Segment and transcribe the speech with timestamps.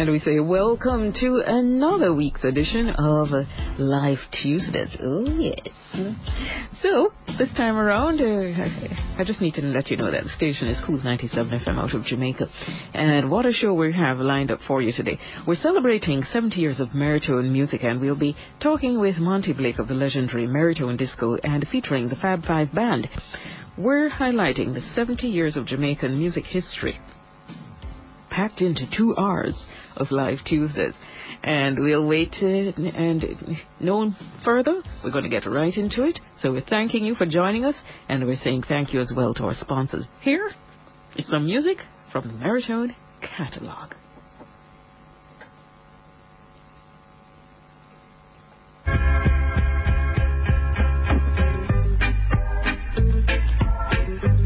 [0.00, 3.28] And we say welcome to another week's edition of
[3.78, 4.96] Live Tuesdays.
[4.98, 5.68] Oh, yes.
[6.80, 10.68] So, this time around, uh, I just need to let you know that the station
[10.68, 12.46] is Cool 97 FM out of Jamaica.
[12.94, 15.18] And what a show we have lined up for you today.
[15.46, 19.88] We're celebrating 70 years of Merritone music, and we'll be talking with Monty Blake of
[19.88, 23.06] the legendary Merritone Disco and featuring the Fab Five Band.
[23.76, 26.98] We're highlighting the 70 years of Jamaican music history
[28.30, 29.54] packed into two hours
[29.96, 30.94] of Live Tuesdays.
[31.42, 33.24] And we'll wait to, and
[33.80, 34.12] no
[34.44, 36.18] further, we're going to get right into it.
[36.42, 37.74] So we're thanking you for joining us,
[38.08, 40.06] and we're saying thank you as well to our sponsors.
[40.20, 40.50] Here
[41.16, 41.78] is some music
[42.12, 43.94] from the Merritone catalog.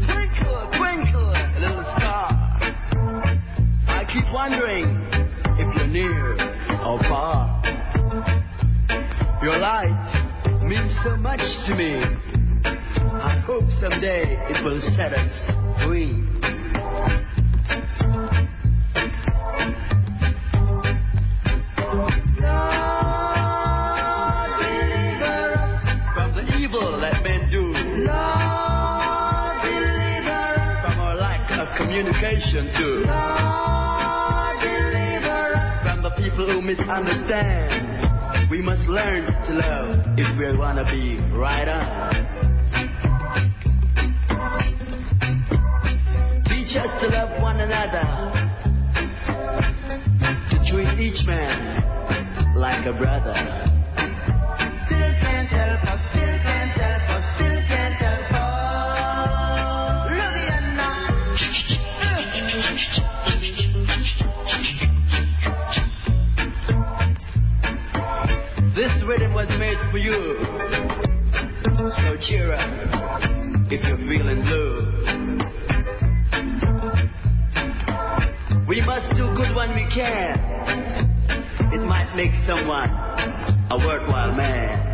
[0.05, 2.29] Twinkle, twinkle little star.
[3.87, 4.94] I keep wondering
[9.45, 12.01] Your light means so much to me.
[12.65, 15.29] I hope someday it will set us
[15.85, 16.13] free.
[26.15, 27.71] From the evil that men do.
[30.81, 33.03] From our lack of communication too
[35.83, 38.04] from the people who misunderstand.
[38.49, 42.13] We must learn to love if we wanna be right on.
[46.45, 48.05] Teach us to love one another,
[50.51, 54.04] to treat each man like a brother.
[69.15, 70.35] Rhythm was made for you.
[71.73, 72.69] So cheer up
[73.71, 74.75] if you're feeling blue.
[78.67, 80.39] We must do good when we can.
[81.73, 82.89] It might make someone
[83.71, 84.84] a worthwhile man.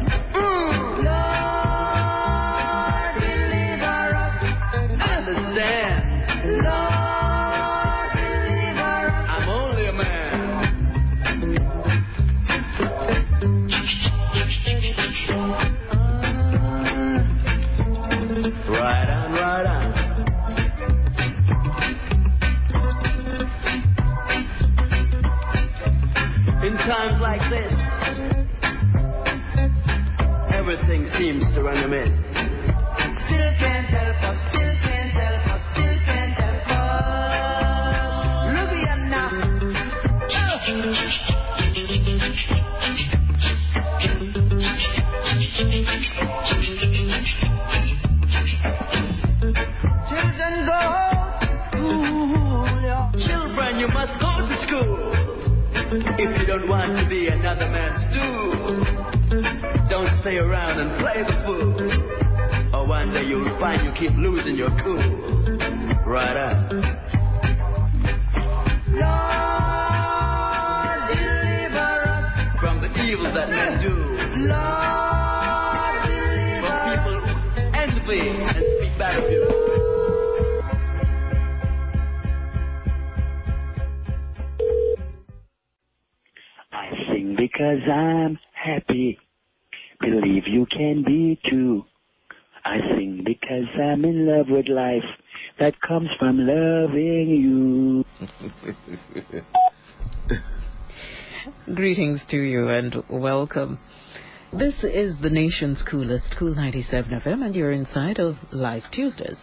[105.22, 109.38] The nation's coolest Cool 97 FM, and you're inside of Live Tuesdays.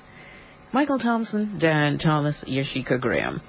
[0.73, 3.41] Michael Thompson, Dan Thomas, Yashika Graham.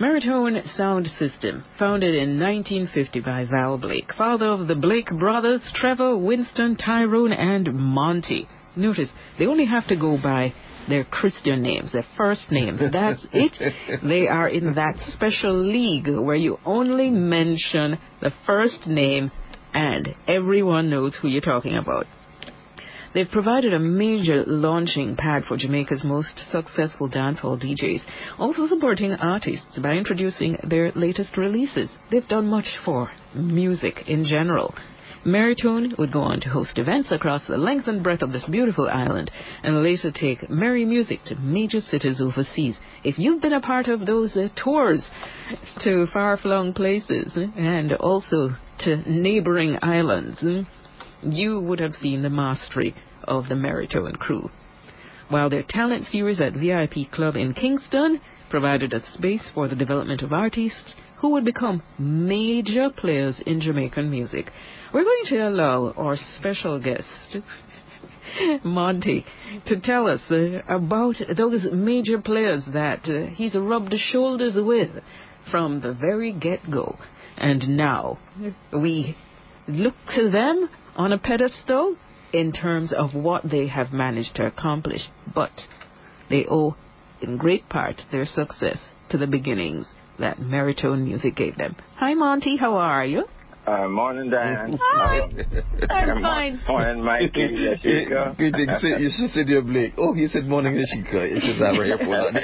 [0.00, 6.16] Merritone Sound System, founded in 1950 by Val Blake, father of the Blake brothers, Trevor,
[6.16, 8.46] Winston, Tyrone, and Monty.
[8.76, 9.10] Notice,
[9.40, 10.54] they only have to go by
[10.88, 12.78] their Christian names, their first names.
[12.92, 14.00] That's it.
[14.04, 19.32] They are in that special league where you only mention the first name
[19.74, 22.06] and everyone knows who you're talking about.
[23.14, 28.00] They've provided a major launching pad for Jamaica's most successful dancehall DJs,
[28.38, 31.90] also supporting artists by introducing their latest releases.
[32.10, 34.74] They've done much for music in general.
[35.24, 38.88] Merritone would go on to host events across the length and breadth of this beautiful
[38.88, 39.30] island
[39.62, 42.76] and later take merry music to major cities overseas.
[43.04, 45.06] If you've been a part of those uh, tours
[45.82, 48.56] to far-flung places eh, and also
[49.06, 50.42] neighboring islands,
[51.22, 52.94] you would have seen the mastery
[53.24, 54.50] of the Merritone crew.
[55.28, 58.20] While their talent series at VIP Club in Kingston
[58.50, 64.10] provided a space for the development of artists who would become major players in Jamaican
[64.10, 64.50] music.
[64.92, 67.38] We're going to allow our special guest,
[68.64, 69.24] Monty,
[69.66, 74.90] to tell us uh, about those major players that uh, he's rubbed shoulders with
[75.50, 76.96] from the very get go.
[77.36, 78.18] And now
[78.72, 79.16] we
[79.66, 81.96] look to them on a pedestal
[82.32, 85.02] in terms of what they have managed to accomplish,
[85.34, 85.52] but
[86.30, 86.76] they owe
[87.20, 88.78] in great part their success
[89.10, 89.86] to the beginnings
[90.18, 91.76] that Merritone music gave them.
[91.96, 92.56] Hi, Monty.
[92.56, 93.24] How are you?
[93.66, 94.78] Uh, morning, Diane.
[94.80, 95.20] Hi.
[95.88, 96.60] I'm fine.
[96.68, 97.78] Morning, Mikey.
[97.82, 98.34] Jessica.
[98.36, 99.94] Greetings, you you should say to Blake.
[99.96, 101.22] Oh, he said morning, Jessica.
[101.22, 102.34] It's just our airport.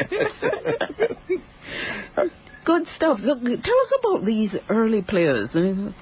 [2.65, 3.19] Good stuff.
[3.21, 5.51] So, tell us about these early players.
[5.55, 5.93] uh,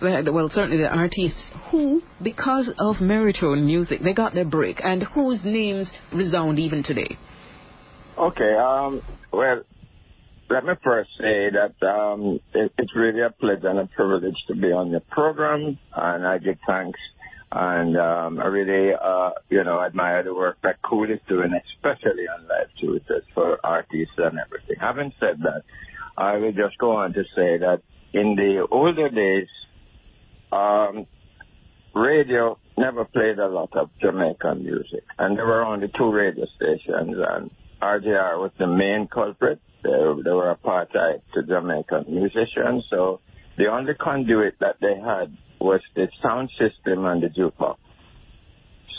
[0.00, 5.44] Well, certainly the artists who, because of Merritone music, they got their break, and whose
[5.44, 7.16] names resound even today.
[8.16, 9.02] Okay, um,
[9.32, 9.62] well,
[10.50, 14.54] let me first say that um, it, it's really a pleasure and a privilege to
[14.54, 17.00] be on your program, and I give thanks.
[17.50, 22.26] And um, I really, uh, you know, admire the work that Cool is doing, especially
[22.26, 24.76] on Live Tuesdays for artists and everything.
[24.80, 25.62] Having said that,
[26.16, 27.82] I will just go on to say that
[28.12, 29.48] in the older days,
[30.52, 31.06] um,
[31.94, 37.16] radio never played a lot of Jamaican music, and there were only two radio stations,
[37.28, 37.50] and
[37.82, 39.60] RJR was the main culprit.
[39.82, 43.20] They, they were apartheid to Jamaican musicians, so
[43.58, 47.76] the only conduit that they had was the sound system and the jukebox.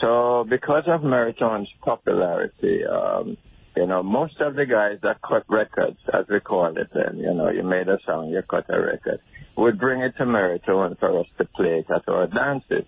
[0.01, 3.37] So because of Merritone's popularity, um,
[3.75, 7.33] you know, most of the guys that cut records, as we call it then, you
[7.33, 9.19] know, you made a song, you cut a record,
[9.57, 12.85] would bring it to Merritone for us to play it at our dances.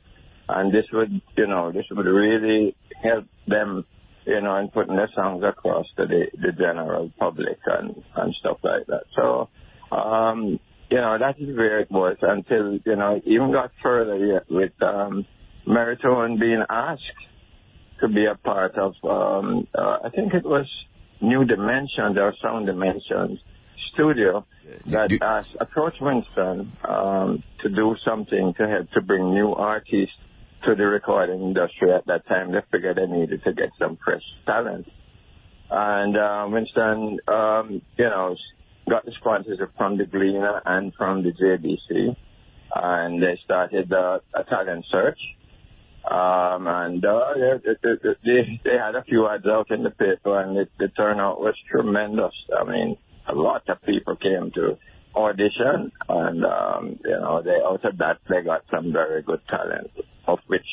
[0.49, 3.85] And this would, you know, this would really help them,
[4.25, 8.57] you know, in putting their songs across to the, the general public and, and stuff
[8.63, 9.03] like that.
[9.15, 9.49] So,
[9.95, 14.43] um, you know, that is where it was until, you know, even got further yet
[14.49, 15.25] with, um,
[15.67, 17.01] Merritone being asked
[18.07, 20.65] to be a part of, um, uh, I think it was
[21.21, 23.39] New Dimensions or Sound Dimensions
[23.93, 24.45] studio
[24.87, 30.15] that You- asked, approached Winston um, to do something to help to bring new artists
[30.63, 32.51] to the recording industry at that time.
[32.51, 34.87] They figured they needed to get some fresh talent.
[35.69, 38.35] And uh, Winston, um, you know,
[38.89, 42.15] got the sponsorship from the Gleaner and from the JBC.
[42.75, 45.19] And they started uh, a talent search.
[46.09, 50.57] Um, and uh, they, they, they, had a few ads out in the paper, and
[50.57, 52.31] it, the turnout was tremendous.
[52.57, 54.77] I mean, a lot of people came to
[55.15, 59.91] audition, and um, you know, they out of that they got some very good talent,
[60.27, 60.65] of which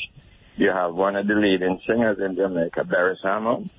[0.55, 3.69] you have one of the leading singers in Jamaica, Beres Hammond,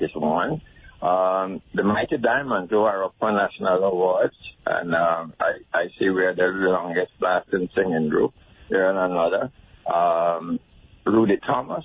[0.00, 0.62] is one.
[1.02, 6.08] Um, the Mighty Diamonds, who are up for national awards, and um, I, I see
[6.08, 8.32] we're the longest lasting singing group.
[8.70, 9.50] They're in another.
[9.92, 10.58] Um,
[11.04, 11.84] Rudy Thomas,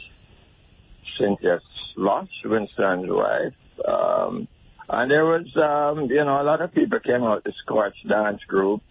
[1.20, 1.60] Cynthia
[1.94, 3.54] Schloss, Winston's wife.
[3.88, 4.48] Um,
[4.90, 8.42] and there was, um, you know, a lot of people came out, the Scotch Dance
[8.48, 8.82] Group,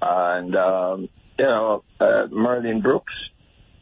[0.00, 3.12] and, um, you know, uh, Merlin Brooks,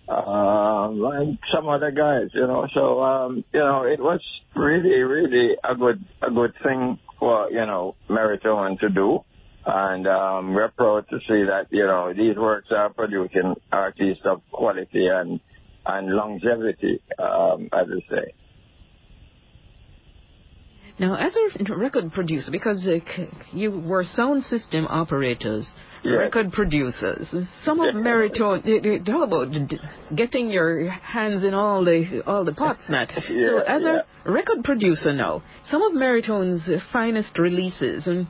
[0.08, 2.66] um, and some other guys, you know.
[2.74, 4.20] So, um, you know, it was
[4.56, 9.20] really, really a good, a good thing for, you know, Merritone to do.
[9.64, 14.42] And um, we're proud to see that, you know, these works are producing artists of
[14.50, 15.38] quality and,
[15.86, 18.32] and longevity, um, as I say.
[20.98, 25.66] Now, as a record producer, because uh, you were sound system operators,
[26.04, 26.18] Yes.
[26.18, 27.28] record producers,
[27.64, 28.02] some of Yes.
[28.64, 29.48] They talk about
[30.14, 33.10] getting your hands in all the all the pots, Matt.
[33.14, 34.00] so, as yeah.
[34.24, 38.26] a record producer now, some of Merritone's finest releases, and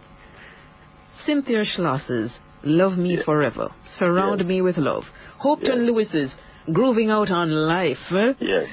[1.27, 2.33] Cynthia Schloss's
[2.65, 3.25] "Love Me Yeah.
[3.25, 4.47] Forever," "Surround Yeah.
[4.47, 5.05] Me with Love,"
[5.41, 5.91] Hopeton Yeah.
[5.91, 6.35] Lewis's
[6.73, 8.67] "Grooving Out on Life." Yes.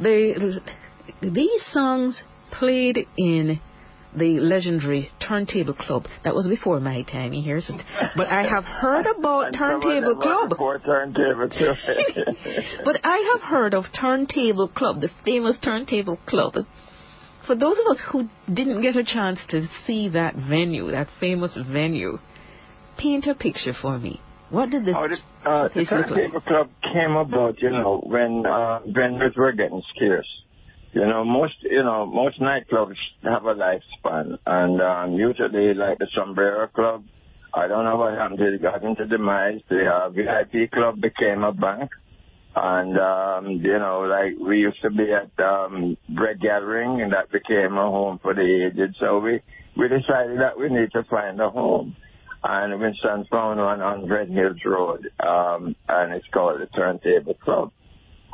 [0.00, 0.34] they
[1.20, 3.60] these songs played in
[4.16, 6.06] the legendary Turntable Club.
[6.24, 7.60] That was before my time, you hear?
[8.16, 10.48] But I have heard about And some of Turntable Club.
[10.48, 11.72] Before Turntable too.
[12.84, 16.54] But I have heard of Turntable Club, the famous Turntable Club.
[17.48, 21.56] For those of us who didn't get a chance to see that venue, that famous
[21.72, 22.18] venue,
[22.98, 24.20] paint a picture for me.
[24.50, 25.88] What did this Oh, this, uh, the like?
[25.88, 30.28] Turntable Club came about, you know, when uh, vendors were getting scarce.
[30.92, 36.06] You know, most you know most nightclubs have a lifespan, and um, usually like the
[36.14, 37.04] Sombrero Club,
[37.54, 38.40] I don't know what happened.
[38.40, 39.60] It got into demise.
[39.70, 41.90] The uh, VIP Club became a bank,
[42.60, 47.30] and um, you know, like we used to be at um, Bread Gathering, and that
[47.30, 48.96] became a home for the aged.
[49.00, 49.40] So we
[49.76, 51.94] we decided that we need to find a home
[52.42, 57.72] and Winston found one on Red Hills Road, um, and it's called the Turntable Club.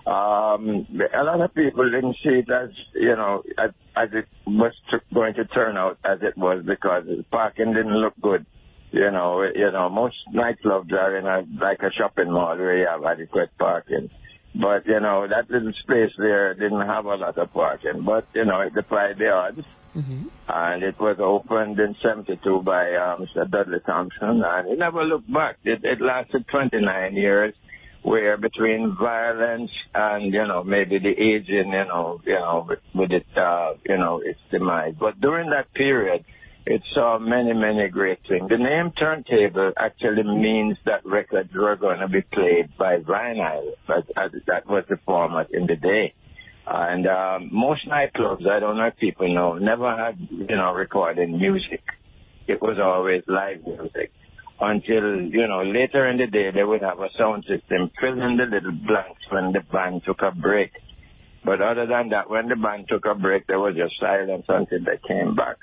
[0.06, 0.86] Um,
[1.18, 4.98] a lot of people didn't see it as, you know, as, as it was t-
[5.14, 8.44] going to turn out as it was because the parking didn't look good.
[8.94, 12.86] You know, you know, most nightclubs are in a, like a shopping mall where you
[12.86, 14.08] have adequate parking.
[14.54, 18.04] But, you know, that little space there didn't have a lot of parking.
[18.06, 22.92] But, you know, it defied the odds hmm and it was opened in 72 by
[22.92, 23.50] uh, Mr.
[23.50, 25.56] Dudley Thompson, and it never looked back.
[25.64, 27.54] It, it lasted 29 years,
[28.02, 33.10] where between violence and, you know, maybe the aging, you know, you know, with, with
[33.10, 34.94] it, uh, you know, its demise.
[35.00, 36.26] But during that period,
[36.66, 38.48] it saw many, many great things.
[38.48, 44.04] The name turntable actually means that records were going to be played by vinyl, but
[44.16, 46.14] uh, that was the format in the day.
[46.66, 51.36] And um, most nightclubs, I don't know if people know, never had, you know, recording
[51.38, 51.82] music.
[52.46, 54.12] It was always live music.
[54.58, 58.44] Until, you know, later in the day, they would have a sound system filling the
[58.44, 60.70] little blanks when the band took a break.
[61.44, 64.78] But other than that, when the band took a break, there was just silence until
[64.80, 65.56] they came back.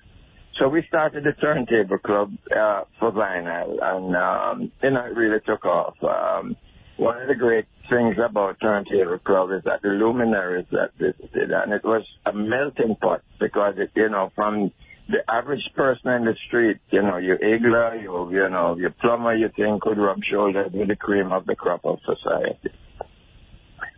[0.62, 5.96] So we started the Turntable Club uh, for vinyl, and um, it really took off.
[6.04, 6.56] Um,
[6.98, 11.74] one of the great things about Turntable Club is that the luminaries that visited, and
[11.74, 14.72] it was a melting pot because it, you know, from
[15.10, 19.36] the average person in the street, you know, your Igla, your, you know, your plumber,
[19.36, 22.70] you think could rub shoulders with the cream of the crop of society.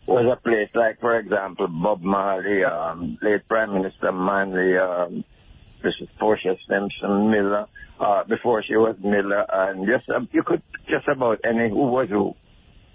[0.08, 5.26] Was a place like, for example, Bob Marley, um, late Prime Minister Manley, um,
[5.84, 6.08] Mrs.
[6.20, 7.68] Portia Simpson Miller,
[8.00, 12.10] uh, before she was Miller, and just uh, you could just about any who was
[12.10, 12.36] who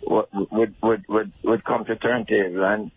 [0.06, 2.90] would would would would come to turntable and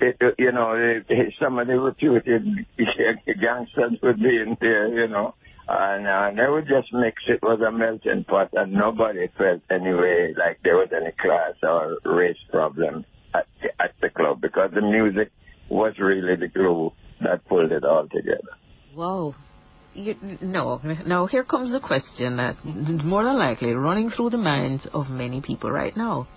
[0.00, 2.44] it, you know it, some of the reputed
[3.40, 5.34] gangsters would be in there you know
[5.66, 10.32] and uh, they would just mix it was a melting pot and nobody felt anyway
[10.38, 14.82] like there was any class or race problem at the, at the club because the
[14.82, 15.30] music
[15.70, 18.54] was really the glue that pulled it all together.
[18.96, 19.34] Wow.
[19.94, 25.08] You, no, here comes the question that more than likely running through the minds of
[25.08, 26.28] many people right now.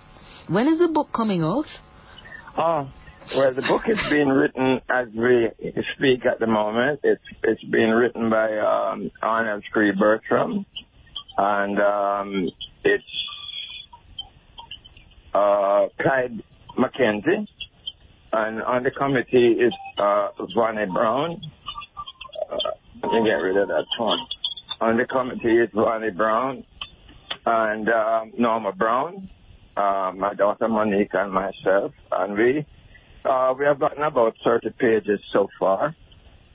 [0.48, 1.66] When is the book coming out?
[2.56, 2.88] Oh,
[3.36, 5.48] well, the book is being written as we
[5.96, 7.00] speak at the moment.
[7.02, 10.64] It's it's being written by um, Arnold Scree Bertram,
[11.36, 12.48] and um,
[12.84, 13.04] it's
[15.34, 16.42] uh, Clyde
[16.78, 17.46] McKenzie,
[18.32, 21.40] and on the committee is uh, Vonnie Brown.
[22.50, 24.18] Uh, me get rid of that one.
[24.80, 26.64] On the committee is Vonnie Brown
[27.46, 29.28] and um, Norma Brown
[29.78, 32.66] uh, my daughter Monique and myself, and we
[33.24, 35.94] uh, we have gotten about 30 pages so far,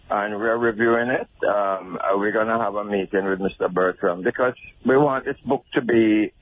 [0.09, 1.29] and we're reviewing it.
[1.47, 3.73] Um, we're going to have a meeting with Mr.
[3.73, 6.33] Bertram because we want this book to be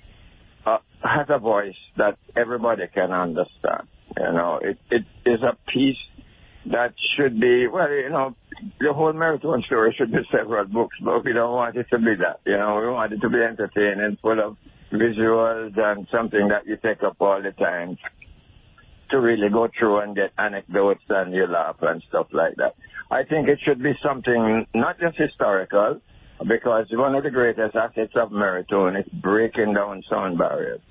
[0.65, 3.87] uh, has a voice that everybody can understand.
[4.17, 6.01] You know, it it is a piece
[6.65, 8.35] that should be well, you know,
[8.79, 12.15] the whole Merritone story should be several books, but we don't want it to be
[12.19, 12.39] that.
[12.45, 14.57] You know, we want it to be entertaining, full of
[14.91, 17.97] visuals and something that you take up all the time
[19.09, 22.75] to really go through and get anecdotes and you laugh and stuff like that.
[23.09, 26.01] I think it should be something not just historical,
[26.47, 30.81] because one of the greatest assets of Merritone is breaking down sound barriers,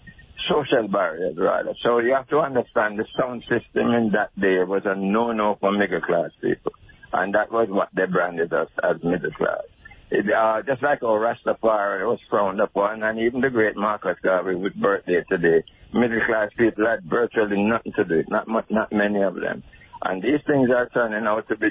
[0.48, 1.74] social barriers rather.
[1.82, 5.72] So you have to understand the sound system in that day was a no-no for
[5.72, 6.72] middle class people,
[7.12, 9.62] and that was what they branded us as middle class.
[10.10, 14.56] It, uh, just like our Rastafari was frowned upon, and even the great Marcus Garvey
[14.56, 15.62] with birthday today,
[15.94, 19.62] middle class people had virtually nothing to do, not much, not many of them.
[20.02, 21.68] And these things are turning out to be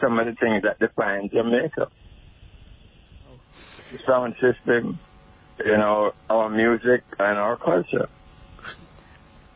[0.00, 1.88] some of the things that define Jamaica.
[3.90, 5.00] The sound system,
[5.64, 8.08] you know, our music and our culture.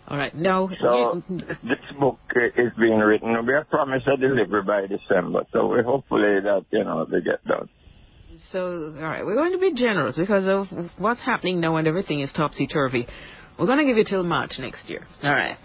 [0.09, 0.35] All right.
[0.35, 0.71] No.
[0.81, 2.19] So this book
[2.57, 3.35] is being written.
[3.47, 7.43] We have promised a delivery by December, so we hopefully that you know they get
[7.45, 7.69] done.
[8.53, 12.21] so all right, we're going to be generous because of what's happening now and everything
[12.21, 13.07] is topsy turvy.
[13.59, 15.07] We're gonna give you till March next year.
[15.23, 15.57] All right.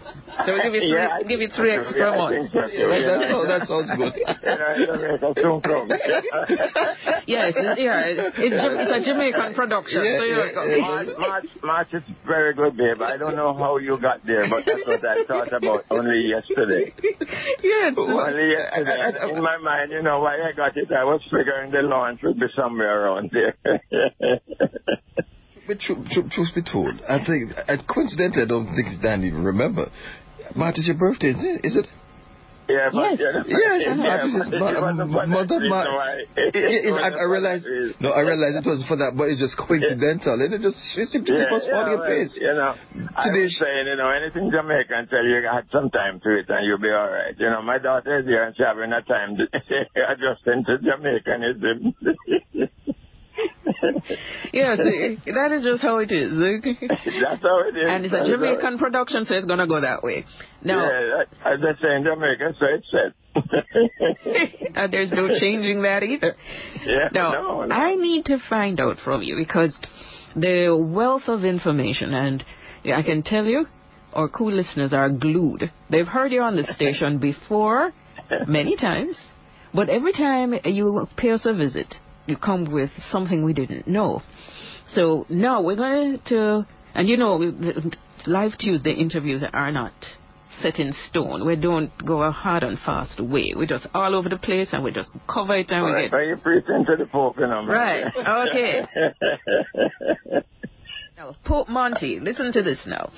[0.46, 2.52] So we'll give you three, Yeah, give you three extra yeah, months.
[2.52, 2.86] so, yeah.
[2.86, 4.14] that, sounds, that sounds good.
[4.14, 5.88] You know, Jamaica soon come.
[7.26, 10.04] Yes, it's, yeah, it's, it's a Jamaican production.
[10.04, 10.80] Yeah, so yeah, yeah.
[10.80, 13.02] March, March, March is very good, babe.
[13.02, 16.94] I don't know how you got there, but that's what I thought about only yesterday.
[17.62, 17.94] yes.
[17.98, 19.34] Only yesterday.
[19.34, 22.38] In my mind, you know, why I got it, I was figuring the launch would
[22.38, 23.54] be somewhere around there.
[25.70, 29.44] But truth, truth, truth be told, I think, and coincidentally, I don't think Dan even
[29.44, 29.86] remember.
[30.58, 31.60] March is your birthday, isn't it?
[31.62, 31.86] Is it?
[32.66, 33.18] yeah, but, Yes.
[33.22, 35.70] you know, Yes, yeah, I think it's but Ma- it wasn't for that Mother reason
[35.70, 36.10] Ma- why.
[36.42, 37.66] It- it- it's- I, wasn't I realized.
[38.02, 40.34] No, I realized it wasn't for that, but it's just coincidental.
[40.42, 42.32] And it just it's simply Yeah, was yeah, falling in well, place.
[42.34, 42.72] You know,
[43.14, 46.30] I Today- was saying, you know, anything Jamaican tell you, you had some time to
[46.34, 47.34] it and you'll be all right.
[47.38, 49.46] You know, my daughter is here and she's having a time to
[50.14, 51.94] adjusting to Jamaicanism.
[54.52, 56.30] Yes, that is just how it is.
[56.32, 57.86] That's how it is.
[57.86, 60.24] and it's a Jamaican production, so it's gonna go that way.
[60.62, 63.14] Now, Yeah, that- as they say in Jamaica, so it's said.
[64.66, 66.34] and uh, there's no changing that either.
[66.84, 67.74] yeah, Now, no, no.
[67.74, 69.76] I need to find out from you because
[70.34, 72.44] the wealth of information, and
[72.92, 73.66] I can tell you,
[74.12, 75.70] our cool listeners are glued.
[75.90, 77.92] They've heard you on the station before,
[78.48, 79.16] many times,
[79.72, 81.94] but every time you pay us a visit,
[82.26, 84.22] you come with something we didn't know.
[84.94, 87.40] So now we're going to, and you know,
[88.26, 89.92] live Tuesday interviews are not
[90.62, 91.46] set in stone.
[91.46, 93.52] We don't go a hard and fast way.
[93.54, 96.10] We're just all over the place and we just cover it and we Right, get
[96.10, 97.64] but you preaching to the Pope, you know.
[97.66, 98.82] Right, okay.
[101.16, 103.10] Now, Pope Monty, listen to this now.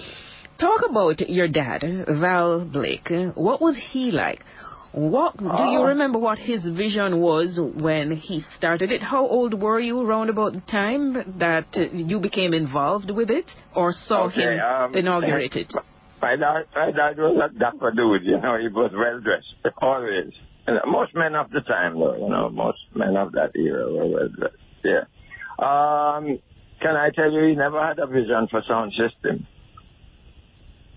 [0.59, 3.09] Talk about your dad, Val Blake.
[3.35, 4.45] What was he like?
[4.93, 9.03] What do you remember what his vision was when he started it?
[9.03, 13.51] How old were you around about the time that uh, you became involved with it
[13.75, 15.73] or saw Okay, him um, inaugurate it?
[16.23, 20.31] My dad, my dad was a dapper dude, you know, he was well dressed, always.
[20.69, 24.07] You most men of the time, though, you know, most men of that era were
[24.07, 25.01] well dressed, yeah.
[25.59, 26.39] Um,
[26.81, 29.49] can I tell you, he never had a vision for sound system.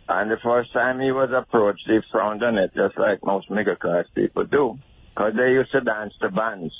[0.08, 3.76] And the first time he was approached, he frowned on it, just like most middle
[3.76, 4.78] class people do,
[5.10, 6.74] because they used to dance to bands.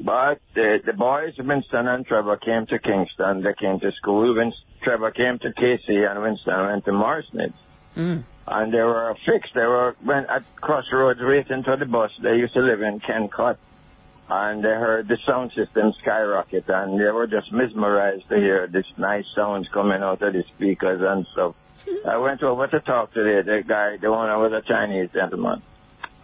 [0.00, 3.42] But the, the boys, Winston and Trevor, came to Kingston.
[3.42, 4.34] They came to school.
[4.34, 7.54] Winston, Trevor came to KC, and Winston went to Morrison's.
[7.96, 8.24] Mm.
[8.46, 9.54] And they were fixed.
[9.54, 12.10] They were went at Crossroads waiting for the bus.
[12.22, 13.56] They used to live in Kencot.
[14.28, 18.86] And they heard the sound system skyrocket, and they were just mesmerized to hear this
[18.96, 21.54] nice sounds coming out of the speakers and stuff.
[21.86, 22.08] Hmm.
[22.08, 25.62] I went over to talk to the, the guy, the owner was a Chinese gentleman.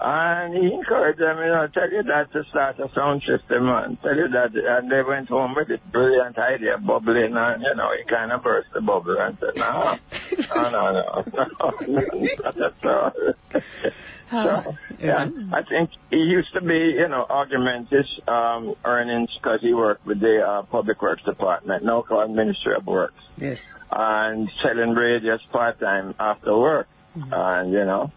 [0.03, 4.01] And he encouraged them, you know, tell your dad to start a sound system and
[4.01, 4.55] tell your dad.
[4.55, 8.43] And they went home with this brilliant idea, bubbling, and, you know, he kind of
[8.43, 9.99] burst the bubble and said, no,
[10.57, 13.13] no, no, no, no, that's all.
[14.31, 19.61] So, yeah, I think he used to be, you know, augment his um, earnings because
[19.61, 23.59] he worked with the uh, Public Works Department, now called Ministry of Works, Yes.
[23.90, 26.87] and selling radios part-time after work.
[27.16, 28.12] And, you know,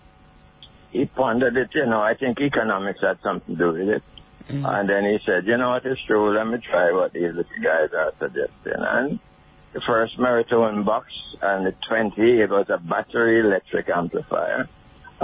[0.91, 4.03] he pondered it, you know, I think economics had something to do with it.
[4.49, 4.67] Mm.
[4.67, 7.63] And then he said, you know what, it's true, let me try what these little
[7.63, 8.73] guys are suggesting.
[8.77, 9.19] And
[9.73, 11.07] the first Merritone box
[11.41, 14.69] and the 20, it was a battery electric amplifier.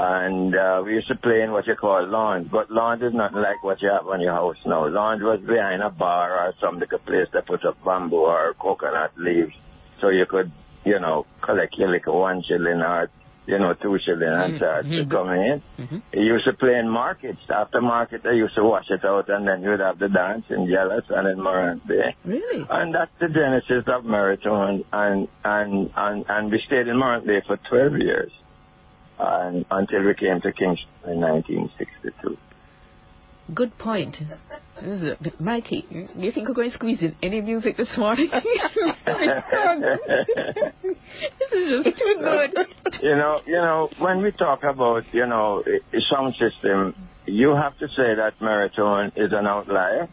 [0.01, 3.33] And uh, we used to play in what you call lounge, but lounge is not
[3.33, 4.87] like what you have on your house now.
[4.87, 9.11] Lounge was behind a bar or some little place that put up bamboo or coconut
[9.17, 9.53] leaves,
[9.99, 10.51] so you could,
[10.85, 13.09] you know, collect your little one shilling or,
[13.45, 15.11] you know, two shilling and start to Mhm.
[15.11, 15.61] come in.
[15.77, 16.01] Mhm.
[16.13, 17.41] He used to play in markets.
[17.49, 20.61] After market, they used to wash it out, and then you'd have the dance in
[20.67, 22.15] Yallahs and in Morant Bay.
[22.23, 22.65] Really?
[22.69, 27.41] And that's the genesis of Merritone, and and and and we stayed in Morant Bay
[27.41, 28.31] for 12 years,
[29.19, 32.37] and until we came to Kingston in 1962.
[33.53, 34.15] Good point.
[34.81, 37.97] This is a- Mikey, do you think we're going to squeeze in any music this
[37.97, 38.29] morning?
[38.31, 38.43] this
[41.51, 42.53] is just too good.
[43.01, 45.63] you know, you know, when we talk about you know
[46.11, 50.07] sound system, you have to say that Merritone is an outlier.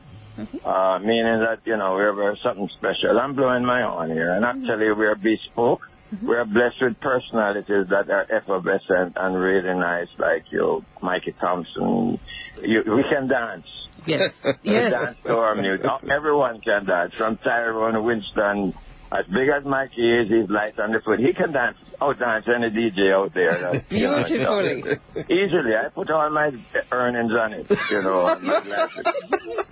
[0.65, 3.19] Uh, meaning that, you know, we're, we're something special.
[3.19, 5.89] I'm blowing my horn here, and actually we're bespoke.
[6.15, 6.27] Mm-hmm.
[6.27, 12.19] We're blessed with personalities that are effervescent and really nice, like you, Mikey Thompson.
[12.63, 13.67] You, we can dance.
[14.07, 14.33] Yes.
[14.63, 14.93] Yes.
[14.93, 15.87] dance to our music.
[16.11, 18.73] Everyone can dance, from Tyrone, Winston,
[19.13, 21.19] as big as Mikey is, he's light on the foot.
[21.19, 23.69] He can dance, out dance any DJ out there.
[23.69, 24.83] uh, you know, Beautifully.
[25.31, 25.75] Easily.
[25.77, 26.51] I put all my
[26.93, 28.27] earnings on it, you know.
[28.27, 29.07] and my glasses.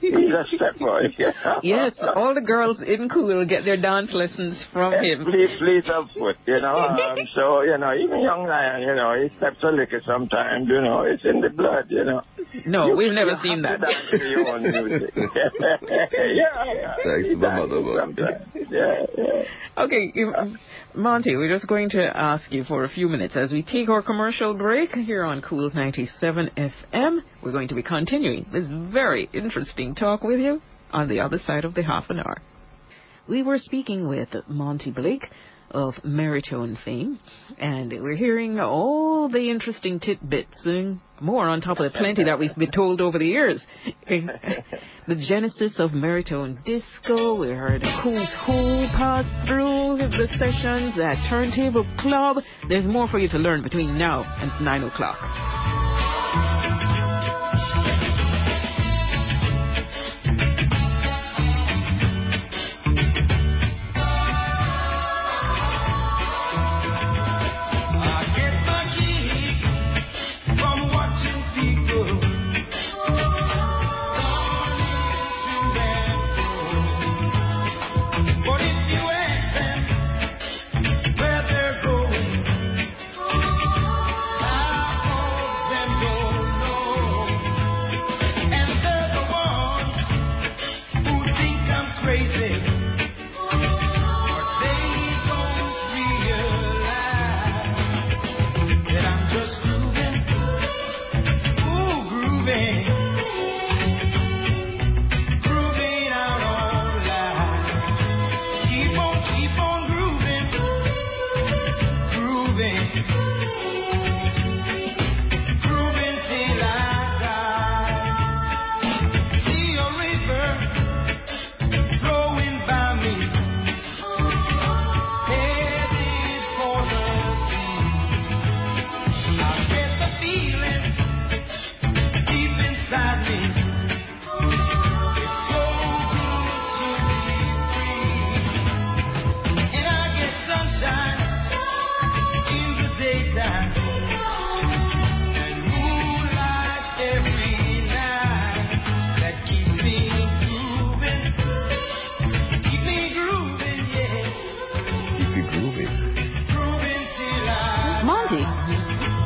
[0.01, 1.03] He's a step boy.
[1.63, 5.25] Yes, all the girls in Cool get their dance lessons from him.
[5.25, 6.75] Please, please of foot, you know.
[7.05, 10.81] Um, so, you know, even young lion, you know, he steps a liquor sometimes, you
[10.81, 11.03] know.
[11.03, 12.23] It's in the blood, you know.
[12.67, 13.87] No, You- we've never you seen have that.
[13.87, 15.13] to dance to your own music.
[15.17, 16.95] yeah, yeah.
[17.05, 18.45] Thanks to my mother.
[18.71, 19.83] Yeah, yeah.
[19.85, 20.35] Okay, you-
[20.95, 24.03] Monty, we're just going to ask you for a few minutes as we take our
[24.03, 27.18] commercial break here on Cool 97 FM.
[27.42, 31.64] We're going to be continuing this very interesting talk with you on the other side
[31.64, 32.40] of the half an hour.
[33.29, 35.27] We were speaking with Monty Blake
[35.70, 37.18] of Merritone fame,
[37.59, 42.38] and we're hearing all the interesting tidbits and more on top of the plenty that
[42.38, 43.64] we've been told over the years.
[44.09, 51.87] the genesis of Merritone Disco, we heard Who's Who pass through the sessions at Turntable
[51.98, 52.37] Club.
[52.68, 55.74] There's more for you to learn between now and 9 o'clock.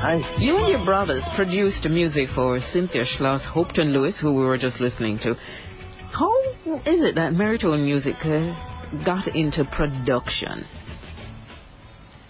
[0.08, 0.38] Hi.
[0.38, 4.80] you and your brothers produced music for Cynthia Schloss, Hopeton Lewis, who we were just
[4.80, 5.34] listening to.
[6.10, 6.32] How
[6.64, 10.64] is it that Merritone Music uh, got into production?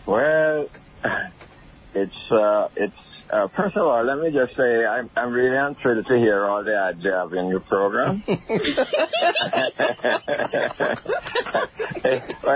[0.09, 0.67] Well,
[1.95, 2.97] it's uh, it's
[3.31, 6.65] uh, first of all, let me just say I'm I'm really thrilled to hear all
[6.65, 8.23] the ad job in your program.
[8.27, 8.37] when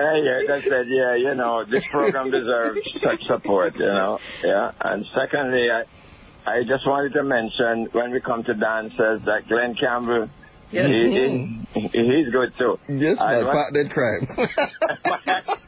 [0.01, 4.19] I hear it, I said, yeah, you know, this program deserves such support, you know,
[4.43, 4.73] yeah.
[4.81, 5.85] And secondly, I
[6.45, 10.29] I just wanted to mention when we come to dances that Glenn Campbell,
[10.73, 10.87] Yes.
[10.89, 12.79] he, he, he's good too.
[12.89, 14.27] Yes, my And what- partner crime.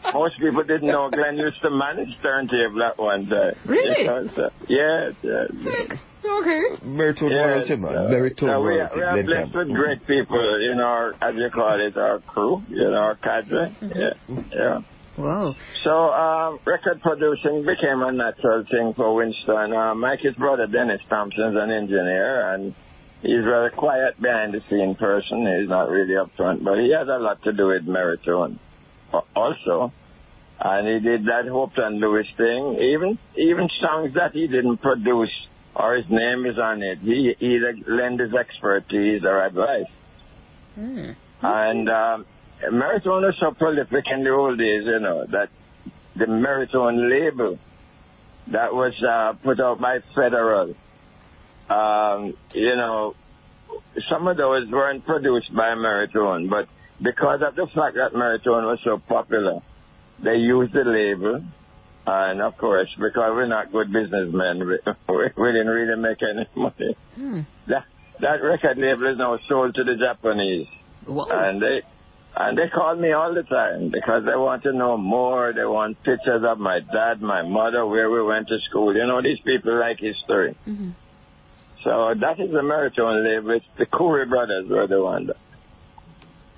[0.14, 3.54] most people didn't know Glenn used to manage turntable at one time.
[3.66, 4.02] Really?
[4.02, 5.50] You know, yes, yes.
[5.62, 5.98] yes.
[6.24, 6.62] Okay.
[6.86, 7.96] Merritone Yes, royalty, man.
[7.96, 8.96] uh, Merritone so we, are- royalty.
[8.96, 9.58] we are blessed Campbell.
[9.66, 13.14] with great people, you know, our, as you call it, our crew, you know, our
[13.16, 13.76] cadre.
[13.82, 14.10] Yeah,
[14.52, 14.78] yeah.
[15.18, 15.54] Wow.
[15.84, 19.72] So um, record producing became a natural thing for Winston.
[19.72, 22.74] Uh, Mikey's brother Dennis Thompson's an engineer, and
[23.24, 25.46] he's a very quiet behind the scene person.
[25.60, 28.58] He's not really upfront, but he has a lot to do with Merritone
[29.34, 29.92] also.
[30.60, 32.78] And he did that Hopeton Lewis thing.
[32.80, 35.32] Even even songs that he didn't produce
[35.74, 39.90] or his name is on it, he either lend his expertise or advice.
[40.76, 41.10] Hmm.
[41.42, 42.26] And um,
[42.62, 45.50] Merritone was so prolific in the old days, you know, that
[46.16, 47.58] the Merritone label
[48.48, 50.74] that was uh, put out by Federal,
[51.70, 53.14] um, you know,
[54.10, 56.68] some of those weren't produced by Merritone, but
[57.02, 59.60] because of the fact that Merritone was so popular,
[60.22, 61.44] they used the label.
[62.06, 64.78] And of course, because we're not good businessmen, we,
[65.36, 66.96] we didn't really make any money.
[67.14, 67.40] Hmm.
[67.68, 67.84] That,
[68.20, 70.66] that record label is now sold to the Japanese
[71.06, 71.26] Wow.
[71.30, 71.82] and they
[72.36, 75.52] and they call me all the time because they want to know more.
[75.52, 78.92] They want pictures of my dad, my mother, where we went to school.
[78.94, 80.56] You know, these people like history.
[80.64, 80.90] hmm
[81.84, 83.50] So that is the Merritone label.
[83.50, 85.26] It's the Khouri brothers were the one.
[85.26, 85.36] That,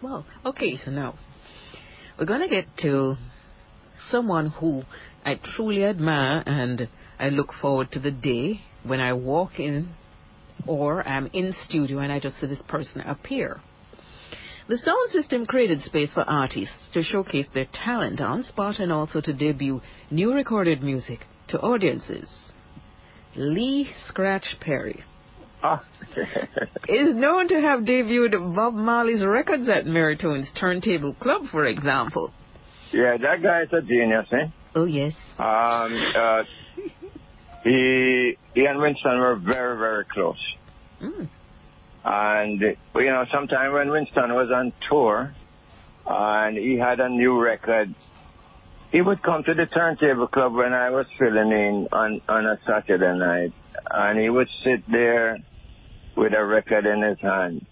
[0.02, 0.24] Wow.
[0.44, 1.18] Okay, so now
[2.18, 3.16] we're going to get to
[4.10, 4.82] someone who
[5.24, 9.88] I truly admire and I look forward to the day when I walk in
[10.66, 13.60] or I'm in studio and I just see this person appear.
[14.68, 19.20] The sound system created space for artists to showcase their talent on spot and also
[19.20, 22.28] to debut new recorded music to audiences.
[23.34, 25.04] Lee Scratch Perry.
[26.88, 32.32] is known to have debuted Bob Marley's records at Merritone's Turntable Club, for example.
[32.92, 34.48] yeah, that guy is a genius, eh?
[34.74, 35.14] Oh, yes.
[35.38, 36.42] Um, uh,
[37.64, 40.38] he, he and Winston were very, very close.
[41.02, 41.28] Mm.
[42.04, 45.34] And, you know, sometime when Winston was on tour
[46.06, 47.92] and he had a new record,
[48.92, 52.58] he would come to the turntable club when I was filling in on, on a
[52.66, 53.52] Saturday night.
[53.90, 55.38] And he would sit there
[56.16, 57.66] with a record in his hand.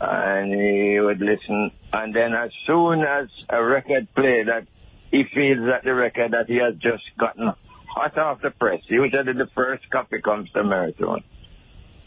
[0.00, 1.70] And he would listen.
[1.92, 4.66] And then as soon as a record played that
[5.10, 7.52] he feels that the record that he has just gotten
[7.94, 11.22] hot off the press, usually the first copy comes to Merritone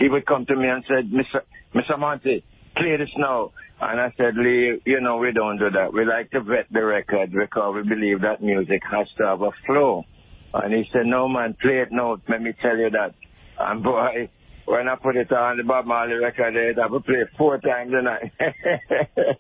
[0.04, 1.42] he would come to me and said, Mr.
[1.74, 1.98] Mr.
[1.98, 2.44] Monty,
[2.76, 3.52] play this now.
[3.82, 5.94] And I said, Lee, you know, we don't do that.
[5.94, 9.52] We like to vet the record because we believe that music has to have a
[9.66, 10.04] flow.
[10.54, 12.18] And he said, no, man, play it now.
[12.30, 13.16] Let me tell you that.
[13.60, 14.30] And boy,
[14.66, 17.92] when I put it on the Bob Marley record, I would play it four times
[17.94, 18.32] a night.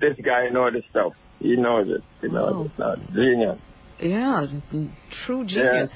[0.00, 1.12] this guy knows the stuff.
[1.38, 2.02] He knows it.
[2.20, 2.92] He knows Wow.
[2.94, 3.12] it.
[3.12, 3.58] Genius.
[4.00, 4.90] Yeah, mm,
[5.26, 5.90] true genius.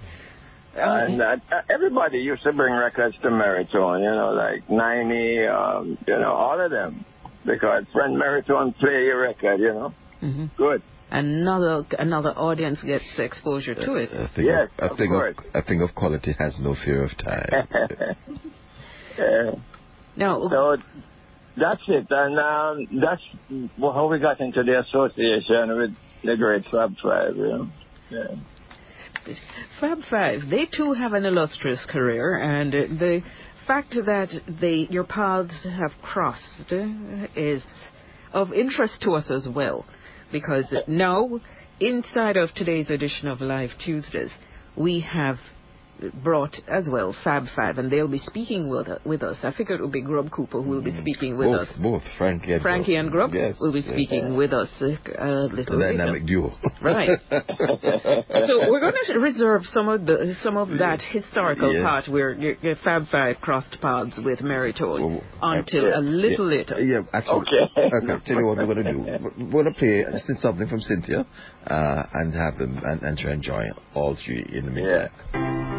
[0.74, 1.36] And uh,
[1.68, 6.60] everybody used to bring records to Merritone, you know, like 90, um, you know, all
[6.60, 7.04] of them.
[7.44, 10.82] Because when Merritone play your record, you know, hmm good.
[11.14, 14.10] Another another audience gets exposure to it.
[14.14, 15.36] A thing, Yes, of, a, of thing course.
[15.36, 17.68] of, a thing of quality has no fear of time.
[19.12, 19.54] Uh,
[20.16, 20.76] Now, so
[21.58, 22.06] that's it.
[22.08, 23.20] And um, that's
[23.78, 25.90] how we got into the association with
[26.24, 27.68] the great Fab Five, you know.
[28.10, 29.34] Yeah.
[29.80, 33.20] Fab Five, they too have an illustrious career, and uh, the
[33.66, 34.28] fact that
[34.60, 36.72] they your paths have crossed
[37.36, 37.62] is
[38.32, 39.84] of interest to us as well,
[40.32, 41.40] because now
[41.78, 44.30] inside of today's edition of Live Tuesdays,
[44.76, 45.36] we have
[46.22, 49.36] brought as well Fab Five, and they'll be speaking with with us.
[49.42, 51.74] I figured it would be Grub Cooper who will be speaking with both, us.
[51.80, 53.90] both Frankie and Frankie and Grub Yes, will be yes.
[53.90, 54.88] speaking with us uh, a
[55.48, 55.96] The little later.
[55.98, 56.52] dynamic duo.
[56.80, 57.08] Right.
[57.30, 61.82] so we're going to reserve some of the some of that historical Yes.
[61.82, 65.98] part where your, your Fab Five crossed paths with Merritone Well, until yeah.
[65.98, 66.80] a little later.
[66.80, 67.42] Yeah, actually.
[67.76, 67.96] Okay.
[67.96, 69.44] Okay, tell you what we're going to do.
[69.52, 70.04] We're going to play
[70.40, 71.26] something from Cynthia
[71.66, 75.10] uh, and have them and, and to enjoy all three in the meantime.
[75.32, 75.71] Thank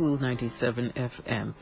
[0.00, 1.52] Cool 97 FM.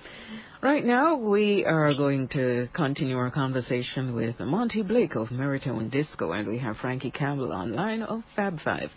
[0.62, 6.30] Right now, we are going to continue our conversation with Monty Blake of Merritone Disco,
[6.30, 8.90] and we have Frankie Campbell online of Fab Five.